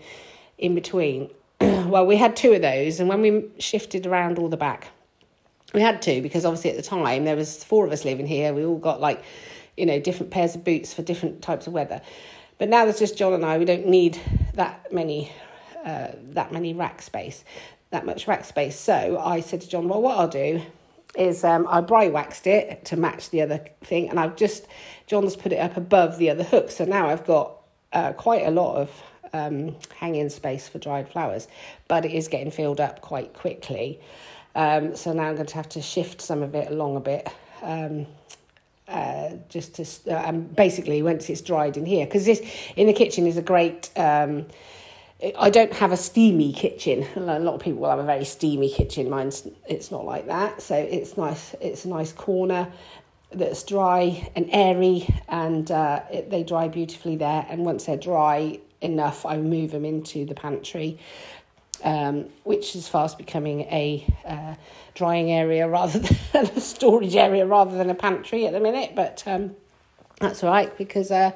[0.58, 1.30] in between.
[1.62, 4.88] well, we had two of those, and when we shifted around all the back,
[5.74, 8.54] we had two because obviously at the time there was four of us living here.
[8.54, 9.24] We all got like,
[9.76, 12.02] you know, different pairs of boots for different types of weather.
[12.60, 13.58] But now there's just John and I.
[13.58, 14.20] We don't need
[14.54, 15.32] that many
[15.84, 17.44] uh, that many rack space,
[17.90, 18.80] that much rack space.
[18.80, 20.62] So I said to John, well, what I'll do
[21.16, 24.66] is um, I bri waxed it to match the other thing, and I've just
[25.08, 27.58] John's put it up above the other hook, so now I've got
[27.92, 29.04] uh, quite a lot of
[29.34, 31.48] um, hanging space for dried flowers,
[31.88, 34.00] but it is getting filled up quite quickly.
[34.56, 37.28] Um, so now I'm going to have to shift some of it along a bit.
[37.62, 38.08] Um,
[38.88, 42.42] uh, just to uh, um, basically once it's dried in here because this
[42.76, 44.46] in the kitchen is a great um,
[45.38, 47.06] I don't have a steamy kitchen.
[47.16, 49.10] A lot of people will have a very steamy kitchen.
[49.10, 50.62] Mine's it's not like that.
[50.62, 51.56] So it's nice.
[51.62, 52.72] It's a nice corner
[53.32, 57.46] that's dry and airy, and uh, it, they dry beautifully there.
[57.50, 61.00] And once they're dry enough, I move them into the pantry,
[61.84, 64.56] um, which is fast becoming a uh,
[64.94, 66.00] drying area rather
[66.34, 68.94] than a storage area rather than a pantry at the minute.
[68.96, 69.56] But um,
[70.20, 71.32] that's all right because uh,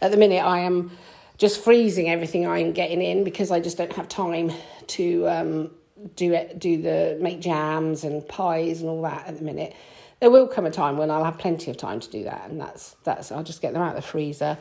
[0.00, 0.90] at the minute I am
[1.38, 4.52] just freezing everything I'm getting in because I just don't have time
[4.88, 5.70] to um,
[6.14, 9.74] do it, do the make jams and pies and all that at the minute.
[10.20, 12.58] There will come a time when I'll have plenty of time to do that, and
[12.58, 14.56] that's that's I'll just get them out of the freezer,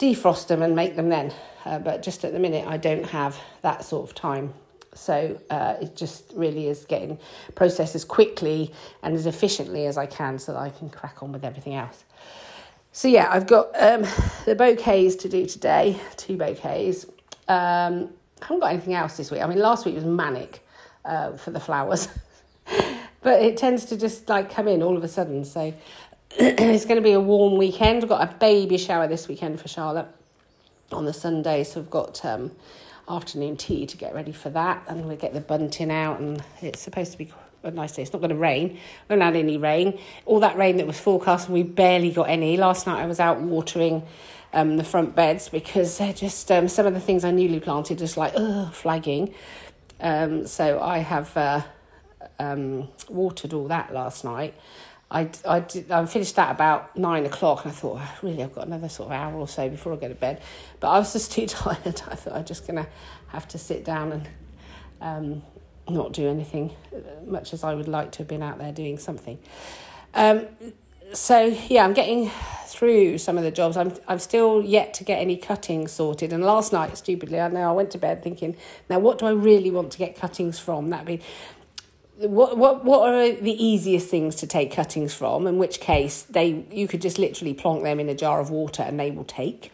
[0.00, 1.32] defrost them, and make them then.
[1.64, 4.54] Uh, but just at the minute, I don't have that sort of time.
[4.94, 7.18] So uh, it just really is getting
[7.54, 8.72] processed as quickly
[9.02, 12.04] and as efficiently as I can so that I can crack on with everything else.
[12.92, 14.04] So yeah, I've got um,
[14.46, 17.06] the bouquets to do today, two bouquets.
[17.46, 18.10] Um,
[18.42, 19.42] I haven't got anything else this week.
[19.42, 20.66] I mean, last week was manic
[21.04, 22.08] uh, for the flowers,
[23.22, 25.44] but it tends to just like come in all of a sudden.
[25.44, 25.72] So
[26.38, 28.04] it's going to be a warm weekend.
[28.04, 30.06] I've got a baby shower this weekend for Charlotte
[30.92, 32.52] on the Sunday, so I've got um,
[33.08, 36.78] afternoon tea to get ready for that, and we get the bunting out, and it's
[36.78, 37.32] supposed to be
[37.64, 38.02] a nice day.
[38.02, 38.74] It's not going to rain.
[38.74, 38.78] We
[39.08, 39.98] haven't had any rain.
[40.24, 42.56] All that rain that was forecast, we barely got any.
[42.56, 44.04] Last night I was out watering
[44.52, 47.98] um, the front beds because they're just um, some of the things I newly planted
[47.98, 49.34] just like ugh, flagging.
[49.98, 51.62] Um, so I have uh,
[52.38, 54.54] um, watered all that last night.
[55.10, 58.54] I, I, did, I finished that about nine o'clock and I thought, oh, really, I've
[58.54, 60.40] got another sort of hour or so before I go to bed.
[60.78, 62.02] But I was just too tired.
[62.08, 62.88] I thought I'm just going to
[63.28, 64.28] have to sit down and
[65.00, 65.42] um,
[65.88, 66.74] not do anything,
[67.26, 69.38] much as I would like to have been out there doing something.
[70.14, 70.46] Um,
[71.12, 72.30] so yeah, I'm getting
[72.66, 73.76] through some of the jobs.
[73.76, 76.32] I'm I'm still yet to get any cuttings sorted.
[76.32, 78.56] And last night, stupidly, I know I went to bed thinking,
[78.88, 80.90] now what do I really want to get cuttings from?
[80.90, 81.20] That'd be
[82.28, 85.46] what what what are the easiest things to take cuttings from?
[85.46, 88.82] In which case, they you could just literally plonk them in a jar of water
[88.82, 89.72] and they will take.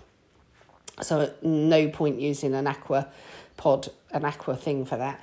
[1.02, 3.08] So no point using an aqua
[3.56, 5.20] pod, an aqua thing for that.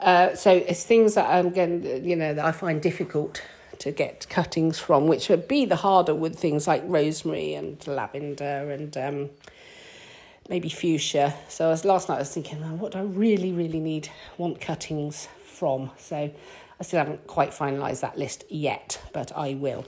[0.00, 3.42] Uh, so it's things that I'm going, you know, that I find difficult
[3.78, 8.70] to get cuttings from, which would be the harder wood things like rosemary and lavender
[8.70, 9.30] and um,
[10.48, 11.34] maybe fuchsia.
[11.48, 14.60] So as last night I was thinking, oh, what do I really, really need want
[14.60, 15.90] cuttings from?
[15.96, 16.30] So
[16.80, 19.84] I still haven't quite finalised that list yet, but I will.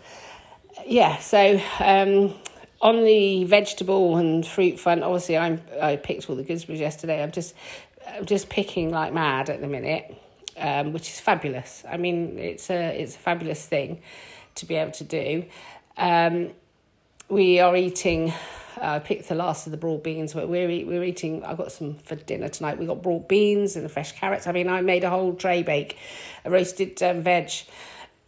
[0.87, 2.34] Yeah, so um,
[2.80, 7.22] on the vegetable and fruit front, obviously I'm I picked all the gooseberries yesterday.
[7.22, 7.55] I'm just
[8.07, 10.14] I'm just picking like mad at the minute,
[10.57, 11.84] um, which is fabulous.
[11.89, 14.01] I mean, it's a it's a fabulous thing
[14.57, 15.45] to be able to do.
[15.97, 16.51] Um,
[17.28, 18.32] we are eating
[18.81, 20.35] I picked the last of the broad beans.
[20.35, 21.45] But we're we're eating.
[21.45, 22.79] I got some for dinner tonight.
[22.79, 24.47] We got broad beans and the fresh carrots.
[24.47, 25.97] I mean, I made a whole tray bake,
[26.45, 27.51] a roasted um, veg.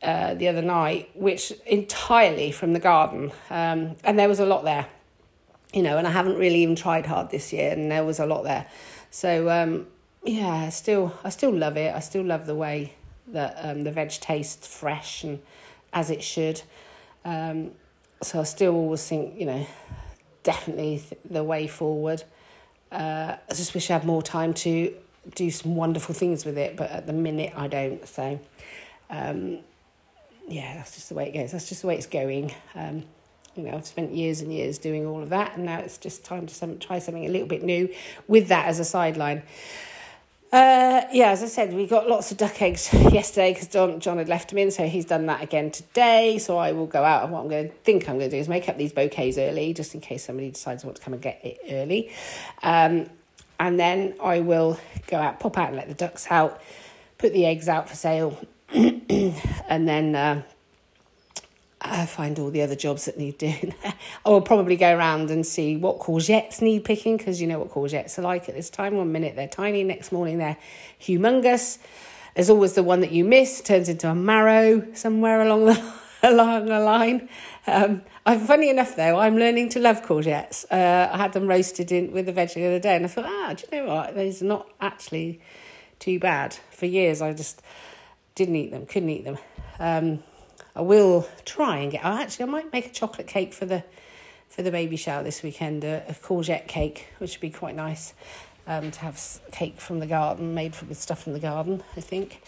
[0.00, 4.62] Uh, the other night, which entirely from the garden, um, and there was a lot
[4.62, 4.86] there,
[5.72, 5.98] you know.
[5.98, 8.68] And I haven't really even tried hard this year, and there was a lot there.
[9.10, 9.88] So um,
[10.22, 11.92] yeah, still I still love it.
[11.92, 12.94] I still love the way
[13.32, 15.40] that um, the veg tastes fresh and
[15.92, 16.62] as it should.
[17.24, 17.72] Um,
[18.22, 19.66] so I still always think, you know,
[20.42, 22.22] definitely the way forward.
[22.90, 24.94] Uh, I just wish I had more time to
[25.34, 28.06] do some wonderful things with it, but at the minute I don't.
[28.08, 28.40] So,
[29.10, 29.58] um,
[30.48, 31.52] yeah, that's just the way it goes.
[31.52, 32.54] That's just the way it's going.
[32.74, 33.04] Um,
[33.54, 36.24] you know, I've spent years and years doing all of that, and now it's just
[36.24, 37.92] time to some, try something a little bit new
[38.26, 39.42] with that as a sideline.
[40.50, 44.16] Uh, yeah, as I said, we got lots of duck eggs yesterday because John John
[44.16, 46.38] had left them in, so he's done that again today.
[46.38, 48.40] So I will go out, and what I'm going to think I'm going to do
[48.40, 51.22] is make up these bouquets early, just in case somebody decides want to come and
[51.22, 52.10] get it early.
[52.62, 53.10] Um,
[53.60, 56.62] and then I will go out, pop out, and let the ducks out,
[57.18, 58.38] put the eggs out for sale,
[58.72, 60.16] and then.
[60.16, 60.42] Uh,
[61.80, 63.74] I find all the other jobs that need doing.
[63.84, 67.70] I will probably go around and see what courgettes need picking because you know what
[67.70, 68.96] courgettes are like at this time.
[68.96, 70.56] One minute they're tiny, next morning they're
[71.00, 71.78] humongous.
[72.34, 76.66] There's always the one that you miss turns into a marrow somewhere along the along
[76.66, 77.28] the line.
[77.66, 79.18] Um, I'm funny enough though.
[79.18, 80.64] I'm learning to love courgettes.
[80.70, 83.26] Uh, I had them roasted in with the veg the other day, and I thought,
[83.26, 84.16] ah, do you know what?
[84.16, 85.40] These are not actually
[86.00, 86.56] too bad.
[86.70, 87.62] For years, I just
[88.34, 89.38] didn't eat them, couldn't eat them.
[89.78, 90.22] Um,
[90.74, 92.02] I will try and get.
[92.04, 93.84] Oh, actually, I might make a chocolate cake for the
[94.48, 95.84] for the baby shower this weekend.
[95.84, 98.14] A, a courgette cake, which would be quite nice
[98.66, 101.82] um, to have cake from the garden, made with stuff from the garden.
[101.96, 102.42] I think.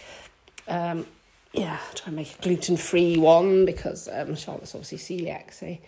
[0.69, 1.07] Um,
[1.53, 5.81] yeah, try and make a gluten free one because um, Charlotte's obviously celiac, so it'd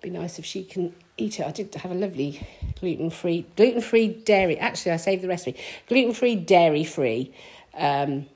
[0.00, 1.46] be nice if she can eat it.
[1.46, 2.46] I did have a lovely
[2.80, 4.58] gluten free, gluten free dairy.
[4.58, 5.60] Actually, I saved the recipe.
[5.88, 7.34] Gluten free, dairy free
[7.74, 8.26] um,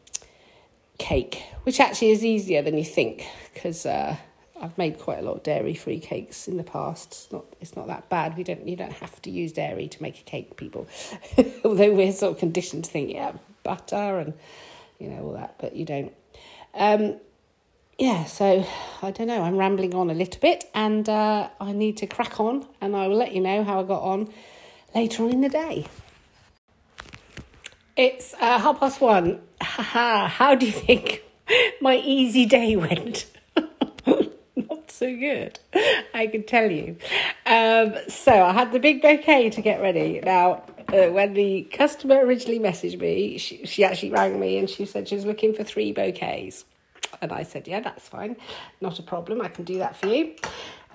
[0.99, 4.17] cake, which actually is easier than you think because uh,
[4.61, 7.09] I've made quite a lot of dairy free cakes in the past.
[7.09, 8.37] It's not it's not that bad.
[8.37, 10.87] We don't you don't have to use dairy to make a cake, people.
[11.65, 13.33] Although we're sort of conditioned to think, yeah,
[13.63, 14.35] butter and
[14.99, 16.13] you know all that, but you don't.
[16.75, 17.17] Um,
[17.99, 18.67] yeah, so
[19.03, 19.43] I don't know.
[19.43, 23.07] I'm rambling on a little bit, and uh, I need to crack on, and I
[23.07, 24.33] will let you know how I got on
[24.95, 25.87] later on in the day.
[27.97, 29.41] It's uh, half past one.
[29.61, 31.23] How do you think
[31.81, 33.27] my easy day went?
[34.95, 35.59] So good,
[36.15, 36.97] I can tell you.
[37.47, 40.21] Um, so I had the big bouquet to get ready.
[40.23, 44.87] Now, uh, when the customer originally messaged me, she, she actually rang me and she
[44.87, 46.65] said she was looking for three bouquets.
[47.21, 48.37] And I said, Yeah, that's fine.
[48.81, 49.43] Not a problem.
[49.43, 50.37] I can do that for you.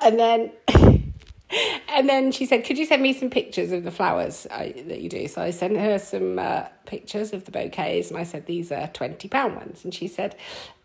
[0.01, 0.51] And then
[1.91, 5.01] and then she said, "Could you send me some pictures of the flowers uh, that
[5.01, 8.45] you do?" So I sent her some uh, pictures of the bouquets, and I said,
[8.45, 10.35] "These are twenty pound ones." And she said,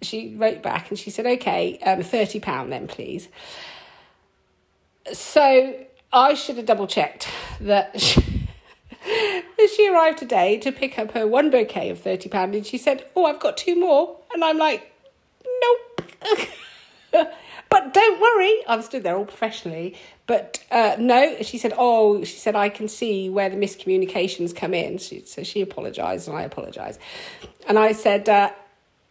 [0.02, 3.28] she wrote back and she said, "Okay, um, thirty pound then, please."
[5.12, 5.74] So
[6.12, 7.28] I should have double checked
[7.60, 7.94] that.
[9.06, 12.78] She, she arrived today to pick up her one bouquet of thirty pound, and she
[12.78, 14.90] said, "Oh, I've got two more," and I'm like,
[15.60, 16.02] "Nope."
[17.74, 19.96] But don't worry, I've stood there all professionally.
[20.28, 24.74] But uh, no, she said, oh, she said, I can see where the miscommunications come
[24.74, 24.98] in.
[24.98, 27.00] She, so she apologised and I apologised.
[27.66, 28.52] And I said, uh,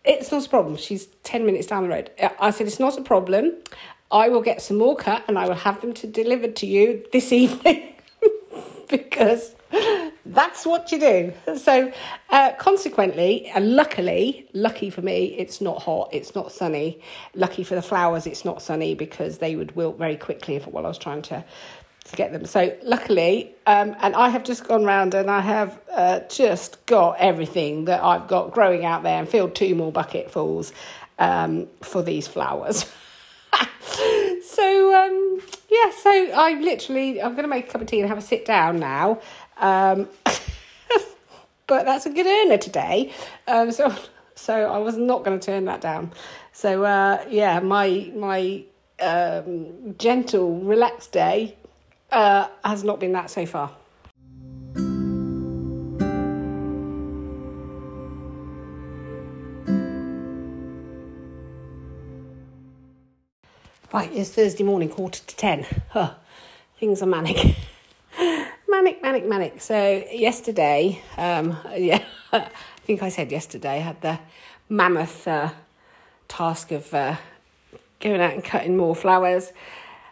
[0.06, 0.78] it's not a problem.
[0.78, 2.12] She's 10 minutes down the road.
[2.40, 3.52] I said, it's not a problem.
[4.10, 7.04] I will get some more cut and I will have them to delivered to you
[7.12, 7.96] this evening
[8.90, 9.56] because
[10.26, 11.34] that's what you do.
[11.58, 11.92] So,
[12.30, 17.02] uh, consequently, and luckily, lucky for me, it's not hot, it's not sunny.
[17.34, 20.86] Lucky for the flowers, it's not sunny because they would wilt very quickly if while
[20.86, 21.44] I was trying to
[22.06, 22.46] to get them.
[22.46, 27.18] So, luckily, um, and I have just gone round and I have uh, just got
[27.18, 30.74] everything that I've got growing out there and filled two more bucketfuls
[31.18, 32.86] um, for these flowers.
[34.44, 38.10] so um, yeah, so I literally I'm going to make a cup of tea and
[38.10, 39.22] have a sit down now
[39.58, 40.08] um,
[41.68, 43.12] but that's a good earner today.
[43.48, 43.94] Um, so
[44.36, 46.12] so I was not going to turn that down.
[46.52, 48.64] So uh, yeah, my my
[49.00, 51.56] um, gentle, relaxed day
[52.12, 53.72] uh, has not been that so far.
[63.94, 65.68] Right, it's Thursday morning, quarter to ten.
[65.90, 66.16] Huh,
[66.80, 67.56] things are manic.
[69.22, 69.62] manic.
[69.62, 72.50] So yesterday, um, yeah, I
[72.84, 74.20] think I said yesterday, I had the
[74.70, 75.52] mammoth uh,
[76.28, 77.18] task of uh,
[78.00, 79.52] going out and cutting more flowers.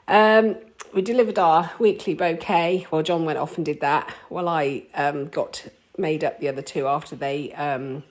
[0.08, 0.58] Um,
[0.94, 2.86] we delivered our weekly bouquet.
[2.92, 4.10] Well, John went off and did that.
[4.30, 8.04] While I um, got made up the other two after they um,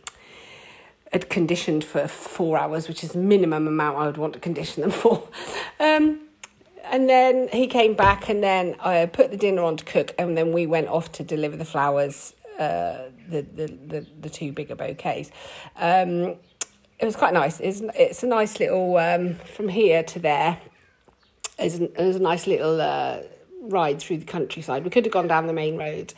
[1.13, 4.91] had conditioned for four hours, which is minimum amount I would want to condition them
[4.91, 5.29] for.
[5.81, 6.21] Um,
[6.91, 10.37] and then he came back, and then I put the dinner on to cook, and
[10.37, 14.75] then we went off to deliver the flowers, uh, the, the, the the two bigger
[14.75, 15.31] bouquets.
[15.77, 16.37] Um,
[16.99, 17.61] it was quite nice.
[17.61, 20.61] It's it's a nice little um, from here to there.
[21.59, 23.23] It's, it was a nice little uh,
[23.63, 24.85] ride through the countryside.
[24.85, 26.13] We could have gone down the main road,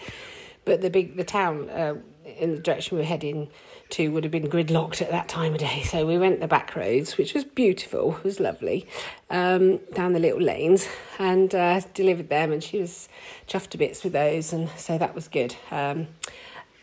[0.64, 1.94] but the big the town uh,
[2.24, 3.48] in the direction we were heading
[3.92, 5.82] to would have been gridlocked at that time of day.
[5.82, 8.16] So we went the back roads, which was beautiful.
[8.16, 8.86] It was lovely,
[9.30, 10.88] um, down the little lanes,
[11.18, 12.52] and uh, delivered them.
[12.52, 13.08] And she was
[13.48, 15.56] chuffed to bits with those, and so that was good.
[15.70, 16.08] Um,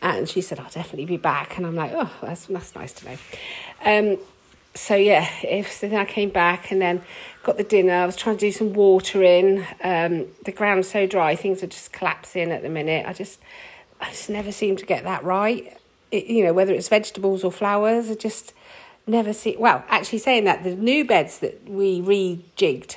[0.02, 3.04] and she said, "I'll definitely be back." And I'm like, "Oh, that's that's nice to
[3.06, 3.18] know."
[3.84, 4.18] Um,
[4.74, 7.02] so yeah, if so then I came back and then
[7.42, 7.94] got the dinner.
[7.94, 9.66] I was trying to do some watering.
[9.82, 13.06] Um, the ground's so dry, things are just collapsing at the minute.
[13.06, 13.40] I just,
[14.00, 15.76] I just never seem to get that right.
[16.12, 18.52] You know, whether it's vegetables or flowers, I just
[19.06, 19.56] never see.
[19.58, 22.96] Well, actually, saying that the new beds that we rejigged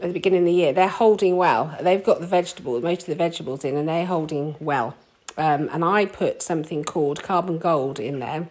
[0.00, 1.76] at the beginning of the year, they're holding well.
[1.80, 4.96] They've got the vegetables, most of the vegetables in, and they're holding well.
[5.36, 8.48] Um, and I put something called carbon gold in there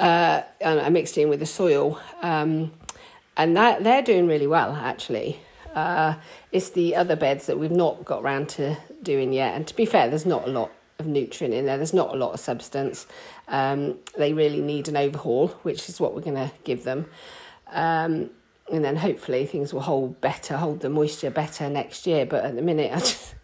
[0.00, 2.00] uh, and I mixed it in with the soil.
[2.22, 2.72] Um,
[3.36, 5.40] and that they're doing really well actually.
[5.74, 6.14] Uh,
[6.50, 9.54] it's the other beds that we've not got around to doing yet.
[9.54, 11.76] And to be fair, there's not a lot of nutrient in there.
[11.76, 13.06] There's not a lot of substance.
[13.48, 17.06] Um, they really need an overhaul, which is what we're going to give them.
[17.72, 18.30] Um,
[18.70, 22.24] and then hopefully things will hold better, hold the moisture better next year.
[22.24, 23.34] But at the minute, I just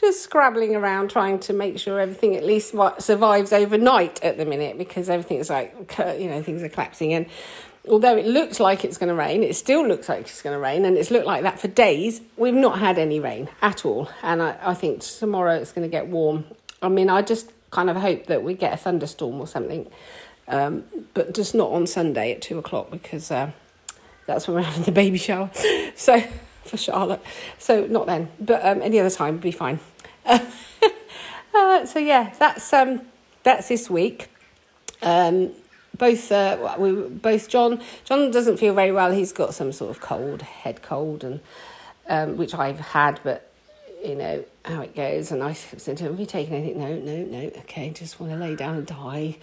[0.00, 4.78] just scrabbling around trying to make sure everything at least survives overnight at the minute
[4.78, 5.74] because everything's like
[6.18, 7.26] you know things are collapsing and
[7.88, 10.60] although it looks like it's going to rain it still looks like it's going to
[10.60, 14.08] rain and it's looked like that for days we've not had any rain at all
[14.22, 16.44] and I, I think tomorrow it's going to get warm
[16.82, 19.88] i mean i just kind of hope that we get a thunderstorm or something
[20.48, 23.50] um, but just not on sunday at two o'clock because uh,
[24.26, 25.50] that's when we're having the baby shower
[25.94, 26.22] so
[26.70, 27.22] for Charlotte.
[27.58, 29.80] So not then, but um, any other time would be fine.
[30.24, 33.02] uh, so yeah, that's um,
[33.42, 34.28] that's this week.
[35.02, 35.50] Um,
[35.96, 39.10] both uh, we both John John doesn't feel very well.
[39.10, 41.40] He's got some sort of cold, head cold, and
[42.08, 43.49] um, which I've had, but
[44.04, 45.32] you know how it goes.
[45.32, 47.46] And I said to him, "Have you taken anything?" No, no, no.
[47.60, 49.36] Okay, just want to lay down and die,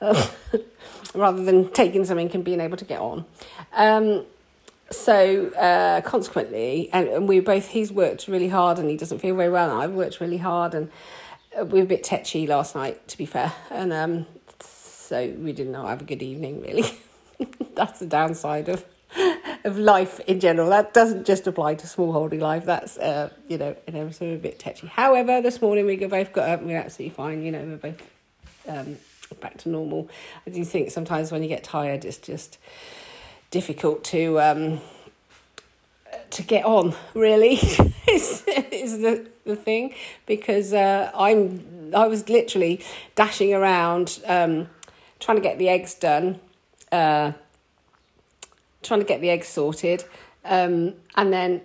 [1.14, 3.24] rather than taking something and being able to get on.
[3.72, 4.24] Um,
[4.90, 9.34] so uh, consequently, and, and we both he's worked really hard and he doesn't feel
[9.34, 10.90] very well, and I've worked really hard, and
[11.58, 14.26] uh, we were a bit tetchy last night, to be fair, and um,
[14.60, 16.84] so we did not have a good evening really.
[17.74, 18.84] That's the downside of
[19.64, 20.70] of life in general.
[20.70, 22.64] That doesn't just apply to smallholding life.
[22.64, 24.86] That's uh, you know, you know, so a bit tetchy.
[24.86, 27.42] However, this morning we both got up and we're absolutely fine.
[27.42, 28.02] You know, we're both
[28.68, 28.96] um,
[29.40, 30.08] back to normal.
[30.46, 32.58] I do think sometimes when you get tired, it's just
[33.50, 34.80] difficult to um,
[36.30, 36.94] to get on.
[37.14, 37.54] Really,
[38.08, 39.94] is is the the thing
[40.26, 42.80] because uh, I'm I was literally
[43.14, 44.68] dashing around um,
[45.20, 46.40] trying to get the eggs done,
[46.90, 47.32] uh,
[48.82, 50.04] trying to get the eggs sorted,
[50.44, 51.62] um, and then.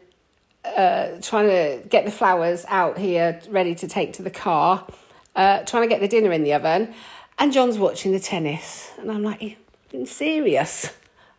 [0.66, 4.86] Uh, trying to get the flowers out here ready to take to the car,
[5.34, 6.94] uh, trying to get the dinner in the oven,
[7.40, 9.58] and John's watching the tennis, and I'm like,
[9.94, 10.92] "You serious?"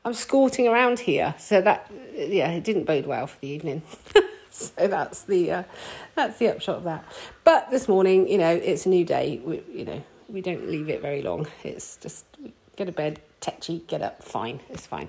[0.09, 1.35] I'm scorting around here.
[1.39, 3.83] So that, yeah, it didn't bode well for the evening.
[4.51, 5.62] so that's the uh,
[6.14, 7.05] that's the upshot of that.
[7.45, 9.41] But this morning, you know, it's a new day.
[9.45, 11.47] We, you know, we don't leave it very long.
[11.62, 12.24] It's just
[12.76, 15.09] get to bed, tetchy, get up, fine, it's fine,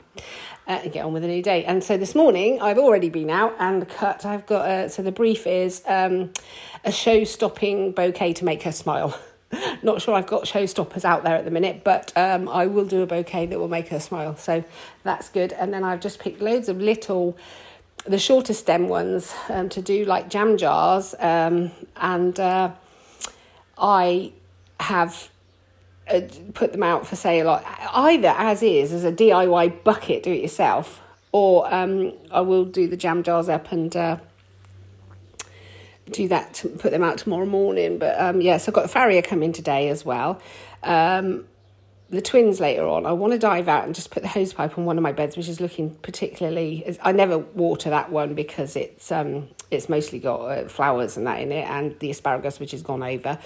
[0.68, 1.66] uh, and get on with a new day.
[1.66, 4.26] And so this morning, I've already been out and cut.
[4.26, 6.32] I've got a, so the brief is um,
[6.86, 9.20] a show-stopping bouquet to make her smile.
[9.84, 13.02] Not sure I've got showstoppers out there at the minute, but um, I will do
[13.02, 14.36] a bouquet that will make her smile.
[14.36, 14.64] So
[15.04, 15.54] that's good.
[15.54, 17.36] And then I've just picked loads of little,
[18.06, 21.16] the shorter stem ones um, to do like jam jars.
[21.20, 22.72] Um, and uh,
[23.78, 24.34] I
[24.80, 25.30] have
[26.10, 26.22] uh,
[26.54, 27.62] put them out for sale
[27.94, 31.02] either as is, as a DIY bucket, do it yourself,
[31.32, 33.96] or um, I will do the jam jars up and.
[33.96, 34.18] Uh,
[36.12, 38.00] do that to put them out tomorrow morning.
[38.00, 40.42] But um, yes, I've got farrier coming today as well.
[40.82, 41.46] Um,
[42.10, 43.06] the twins later on.
[43.06, 45.12] I want to dive out and just put the hose pipe on one of my
[45.12, 46.98] beds, which is looking particularly.
[47.04, 51.40] I never water that one because it's um it's mostly got uh, flowers and that
[51.40, 53.38] in it, and the asparagus which has gone over.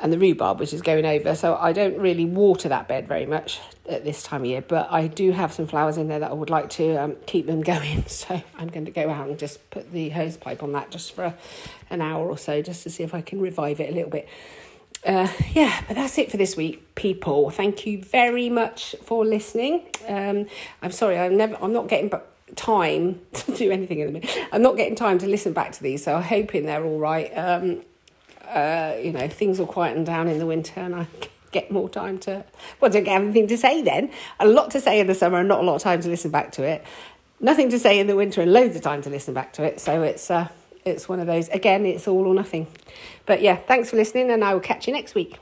[0.00, 1.34] And the rhubarb, which is going over.
[1.34, 4.88] So I don't really water that bed very much at this time of year, but
[4.90, 7.62] I do have some flowers in there that I would like to um, keep them
[7.74, 8.06] going.
[8.06, 11.12] So I'm going to go out and just put the hose pipe on that just
[11.12, 11.34] for a,
[11.90, 14.28] an hour or so, just to see if I can revive it a little bit.
[15.06, 17.50] Uh, yeah, but that's it for this week, people.
[17.50, 19.86] Thank you very much for listening.
[20.06, 20.46] Um,
[20.82, 22.10] I'm sorry, I'm never, I'm not getting
[22.56, 24.38] time to do anything in a minute.
[24.52, 27.30] I'm not getting time to listen back to these, so I'm hoping they're all right.
[27.30, 27.82] Um,
[28.48, 31.06] uh, you know, things will quieten down in the winter and I
[31.50, 32.44] get more time to,
[32.80, 34.10] well, don't get anything to say then.
[34.40, 36.30] A lot to say in the summer and not a lot of time to listen
[36.30, 36.84] back to it.
[37.40, 39.80] Nothing to say in the winter and loads of time to listen back to it.
[39.80, 40.48] So it's, uh,
[40.84, 42.66] it's one of those, again, it's all or nothing.
[43.26, 45.38] But yeah, thanks for listening and I will catch you next week.